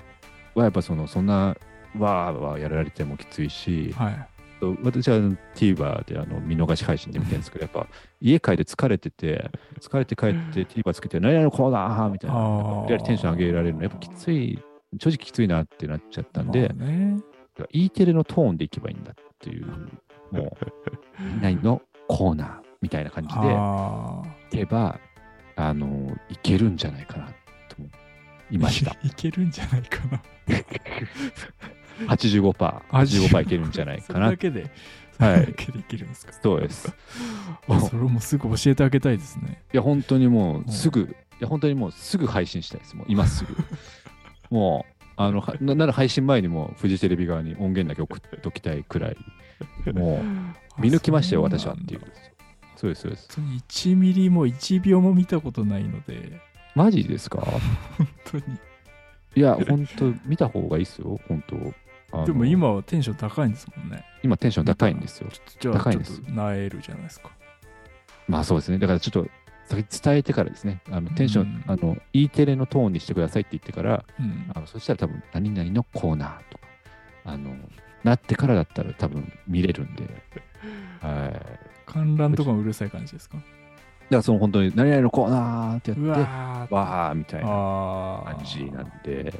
[0.55, 1.57] は、やっぱその、そんな、
[1.99, 4.26] わーわーやられてもきついし、はい。
[4.82, 5.16] 私は
[5.55, 7.86] TVer であの見逃し配信で見てるんですけど、やっぱ
[8.20, 14.62] 家帰って疲れてて、疲れて帰って TVer つけて、何々のコーナーみたいな、やりテンション上げられるの、やっぱきつい、
[14.99, 17.20] 正直きついなってなっちゃったんで、まあね。
[17.72, 19.88] E テレのトーンでいけばいいんだっていう、
[20.31, 24.22] もう、何々のコーナーみたいな感じであ
[24.53, 24.99] いけば、
[25.57, 27.26] あの、いけるんじゃないかな
[27.68, 27.89] と思
[28.51, 28.93] いました。
[29.03, 30.22] いけるんじゃないかな。
[32.09, 32.53] 85%、
[32.91, 34.26] 85%いけるんじゃないそかな。
[34.26, 34.37] れだ。
[34.39, 34.70] けで
[35.18, 36.33] そはいけでいけるんですか。
[36.43, 36.93] そうです。
[37.68, 39.62] あそれもすぐ教えてあげたいですね。
[39.72, 41.07] いや、本当にもう、すぐ、い
[41.41, 42.97] や、本当にもう、すぐ配信したいです。
[42.97, 43.55] もう、今すぐ。
[44.51, 49.16] もう、あの、はななら配信前にも、フジテレビ側に音源だけ送っときたいくらい、
[49.93, 50.23] も
[50.79, 52.01] う、見抜きましたよ、私はっていう。
[52.77, 53.29] そうです、そうです。
[53.37, 56.41] 本当に1ミリも1秒も見たことないので
[56.75, 57.41] マジですか？
[57.41, 58.45] 本当に
[59.37, 61.45] いや、本当見た方がいいですよ、本
[62.13, 62.25] 当。
[62.27, 65.29] でも、今はテンション高いんですもんね今テンション高いんですよ。
[65.73, 67.31] 高いんですとなえるじゃないですか
[68.27, 68.79] まあそうですね。
[68.79, 69.29] だからちょっと、
[69.67, 76.65] 先伝えてからですね、あのテンション、うんあの、E テレのトーンにしてくださいって言ってから、うんあのそしたら多分、何々のコーナーとか、
[77.25, 77.55] あの、
[78.05, 80.05] なってからだったら多分見れるんで、
[81.01, 81.33] はい。
[81.33, 81.45] だか
[81.87, 83.39] 観覧とかもうるさい感じですか？
[84.11, 86.19] らその本当に、何々のコーナーってやって、うわ
[86.71, 87.47] わーーみたいな
[88.37, 89.33] 感じなんで、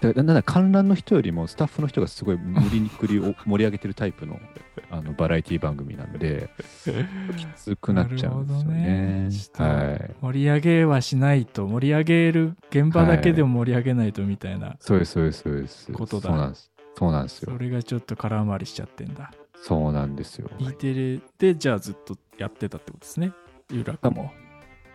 [0.00, 4.40] だからなんだ観覧の人よりもスタッフの人がすごい無理にくり を盛り上げてるタイプの
[4.90, 6.50] あのバラエティ番組なんで、
[7.36, 9.30] きつくなっちゃうんですよねね。
[9.54, 10.14] はい。
[10.20, 15.92] 盛り上げはしないと盛り上げる現場だけでも盛り上げないとみたいな、そうです、そうです、そうです。
[15.92, 16.70] ことだそうなんです。
[17.00, 17.58] そうなんですよそ。
[17.58, 19.32] れがちょっと空回りしちゃってんだ
[19.62, 20.50] そうなんですよ。
[20.58, 23.32] E テレでじゃあずっとやってたってことですね
[23.70, 24.32] 有楽も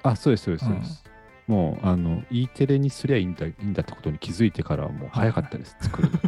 [0.03, 1.03] あ、そうです、そうです、そうです。
[1.47, 6.19] もう、あの、E テレにすりゃいいんだいいんだってことに気づいてからはもう早かったです、 作るの。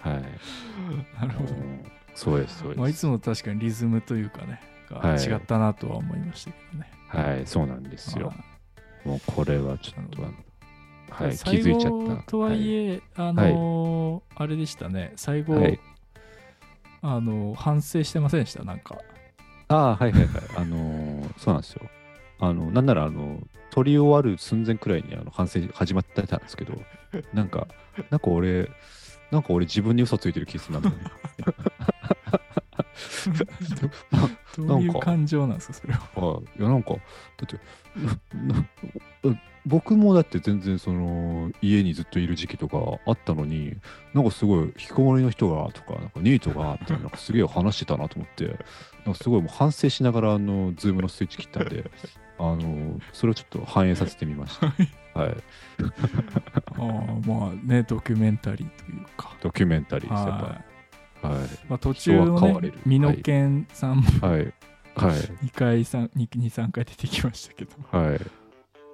[0.00, 0.22] はい。
[1.18, 2.78] なるほど、うんそうです、そうです。
[2.78, 8.32] まあ、いつも確かにリズムというかね違ったなとは思いましたけどね、はい、そうなんですよ。
[9.04, 10.22] もうこれはちょっと、
[11.10, 12.22] はい、気最づいちゃった。
[12.22, 15.78] 後とはいえ、あのーあれでしたね最後、はい
[17.02, 18.62] あの反省してませんでした？
[18.64, 18.98] なんか
[19.68, 20.28] ああ、はいはいはい。
[20.56, 21.82] あのーそうなんですよ。
[22.40, 23.38] あの、なんなら、あの、
[23.70, 26.74] 撮り終わる寸前くらいにあの反省始まってたんですけど、
[27.34, 27.68] なんか、
[28.10, 28.68] なんか俺、
[29.30, 31.10] なんか俺自分に嘘ついてる気がするなと思って。
[34.58, 36.98] どういう感情なんですかそれはあいやなんかだ
[37.44, 37.56] って
[39.66, 43.76] 僕もだって全然その家にずっといる時期とかあったのに
[44.14, 48.46] なんかすごい引きこもりの人がとかなんかニートがってなんかすげえ話してたなと思って
[49.04, 51.90] なんかすごいもう反省しながらあのズームのスイッチ切ったんで
[52.38, 54.66] あのそれをちょっと反映させてみました。
[54.68, 54.72] は
[55.28, 55.36] い。
[56.72, 59.36] あーまあねドキュメンタリーというか。
[59.42, 60.62] ドキュメンタリーですやっはい。
[61.20, 61.48] ぱはい。
[61.68, 64.40] まあ、途中のね美濃健さんもはい。
[64.40, 64.52] はい。
[65.44, 67.72] 2回23回出てきましたけど。
[67.90, 68.20] はい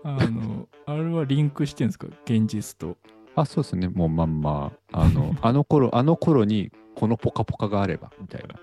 [0.09, 2.07] あのあれはリンクしてるんですか？
[2.24, 2.96] 現実と
[3.34, 3.88] あ、そうですね。
[3.88, 8.54] もうまんま、あの、 あの頃、あの頃にこのポカポカがあれば、みたいな。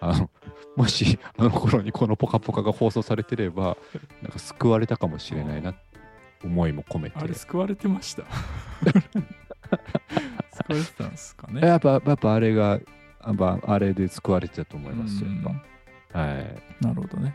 [0.00, 0.30] あの、
[0.76, 3.76] もし、あの頃にこのポカポカが放送されてれば、
[4.22, 5.74] なんか救われたかもしれないな、
[6.44, 7.26] 思いも込めてあ。
[7.26, 8.24] れ救われてました？
[10.52, 11.60] 救われてたんですかね？
[11.66, 12.80] やっぱ、やっぱあれが、
[13.22, 15.42] あれで救われてたと思いますよ、やっうん
[16.12, 16.18] ぱ。
[16.20, 16.56] はい。
[16.80, 17.34] なるほどね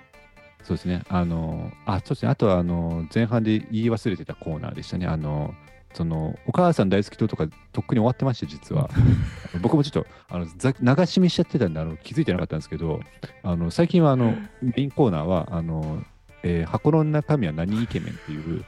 [0.63, 1.03] そうですね。
[1.09, 2.29] あの、あ、そうですね。
[2.31, 5.05] あとは、あの、前半で言い忘れてたコーナーでしたね。
[5.05, 5.53] あの、
[5.93, 8.89] その、お母さん大好き党とか、とっくに終わってまして、実は。
[9.61, 13.01] 僕もちょっと、あの、ざ流し見しちゃってたんで、あの、気づいてなかったんですけど、
[13.43, 16.03] あの、最近は、あの、メインコーナーは、あの、
[16.43, 18.65] えー箱の中身は何イケメンっていう、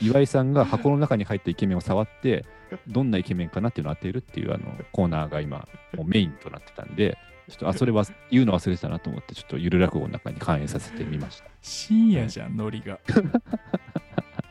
[0.00, 2.44] 岩井さんが箱の中に入ったイケメンを触って、
[2.88, 7.18] どんなイケメンかなっていうのを当てるっていうあのコーナーが今、もうメインとなってたんで、
[7.48, 11.48] ちょっとあそれは言うの忘れてたなと思ってちょっとゆる落語の中に反映させてみました。
[11.60, 12.98] 深夜じゃんノリが。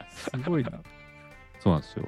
[0.10, 0.72] すごいな。
[1.60, 2.06] そうなんですよ。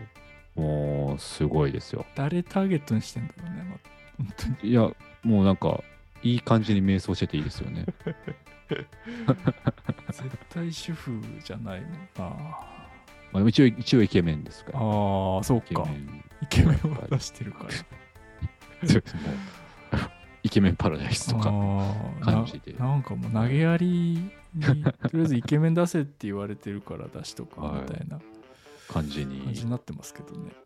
[0.56, 2.06] もうすごいですよ。
[2.16, 3.78] 誰ターゲットにしてんだろうね、ま
[4.18, 4.72] 本当に。
[4.72, 4.82] いや
[5.24, 5.82] もうなんか
[6.22, 7.86] いい感じに瞑想してていいですよね。
[8.68, 12.26] 絶対主婦じゃないもんな
[13.32, 14.80] まあ、一応一応イケメンですから。
[14.80, 15.86] ああそうイケか
[16.42, 17.70] イケメンを出してるから。
[18.88, 19.16] そうです。
[19.16, 19.36] もう
[20.46, 21.50] イケメンパラダイスとか
[22.22, 22.78] 感じで。
[22.78, 24.32] ななんかもう投げやりに
[24.62, 24.93] とりあ
[25.24, 28.20] えずイケメン出せって言われてるから出しとくみたいな
[28.88, 29.41] 感じに。
[29.41, 29.72] 感じに。
[29.72, 30.60] なってますけどね、だか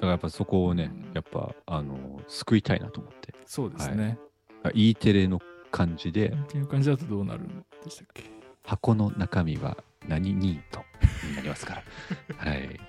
[0.00, 3.34] らやっぱそこをねうんやっぱあの救いたいなと思って。
[3.44, 4.18] そうですね、
[4.72, 5.38] E テレの
[5.70, 8.24] 感じでっていう感じだとどうなるんでしたっけ？
[8.64, 9.76] 箱の中身は
[10.08, 10.80] 何にと
[11.34, 11.82] なりますから。
[12.50, 12.80] はい。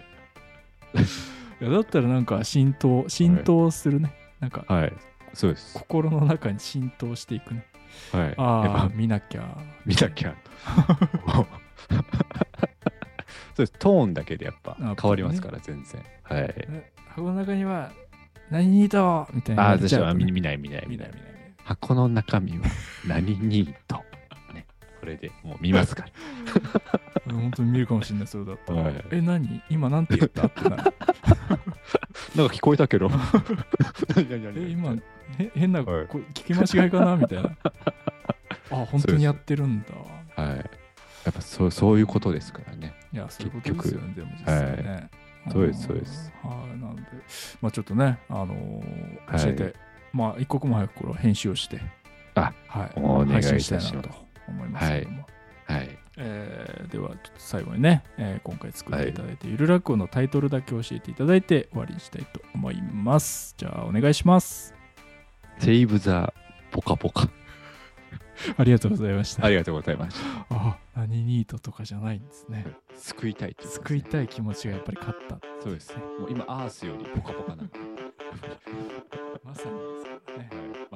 [1.59, 4.93] いやだったらなんか浸透浸透するね、なんかはい
[5.37, 5.73] そうです。
[5.75, 7.63] 心の中に浸透していくね。
[8.11, 8.33] はい。
[8.37, 8.91] ああぱ。
[8.95, 9.55] 見なきゃ。
[9.85, 10.33] 見なきゃ。
[13.55, 13.73] そうです。
[13.73, 16.03] トーンだけでやっぱあ変わりますから全然。
[16.23, 16.53] はい。
[16.57, 17.91] え箱の中には
[18.49, 20.85] 何にいたわみたいなああ私は見見ない見ない。
[20.87, 21.21] 見ない見ない。
[21.63, 22.65] 箱の中身は
[23.05, 24.06] 何にとね
[24.99, 27.33] これでもう見ますから。
[27.33, 29.05] 本当に見るかもしれないそれだったら、はい。
[29.11, 29.61] え何？
[29.69, 30.47] 今なんて言った？
[30.47, 30.83] ってなる。
[32.35, 33.09] なんか聞こえたけど。
[34.17, 34.93] え今
[35.39, 36.07] へ変な、はい。
[36.07, 37.15] こ聞き間違いかな？
[37.17, 37.49] みたいな。
[38.71, 40.41] あ本当にやってるんだ。
[40.43, 40.57] はい。
[40.57, 40.63] や
[41.31, 42.93] っぱそうそういうことですからね。
[43.13, 45.09] いやそういうことですよねでも実際ね、
[45.51, 46.31] そうですそうです。
[46.43, 47.01] はいなので。
[47.61, 49.43] まあちょっとねあのーはい。
[49.43, 49.75] 教えて、
[50.13, 51.81] まあ一刻も早くこれは編集をして。
[52.35, 52.91] あはい。
[52.95, 53.73] お願いいたします。
[53.73, 55.27] 配信したいなと思いますけども、
[55.65, 55.89] はい。
[56.19, 63.53] えーではちょっと最後にね、えー今回作っていただいて、ゆるらくのタイトルだけ教えていただいて終わりにしたいと思います。
[63.57, 64.73] じゃあお願いします。
[65.59, 66.33] セイブ・ザ・
[66.71, 67.29] ポカポカ
[68.57, 69.45] ありがとうございました。
[69.45, 70.45] ありがとうございました。
[70.55, 72.65] あ何ニートとかじゃないんですね。
[72.95, 75.95] 救いたいと救いたい気持ちがやっぱり勝ったそうです。
[76.19, 77.73] もう今アースよりポカポカなんで。
[79.43, 80.49] まさにですからね。
[80.51, 80.86] はい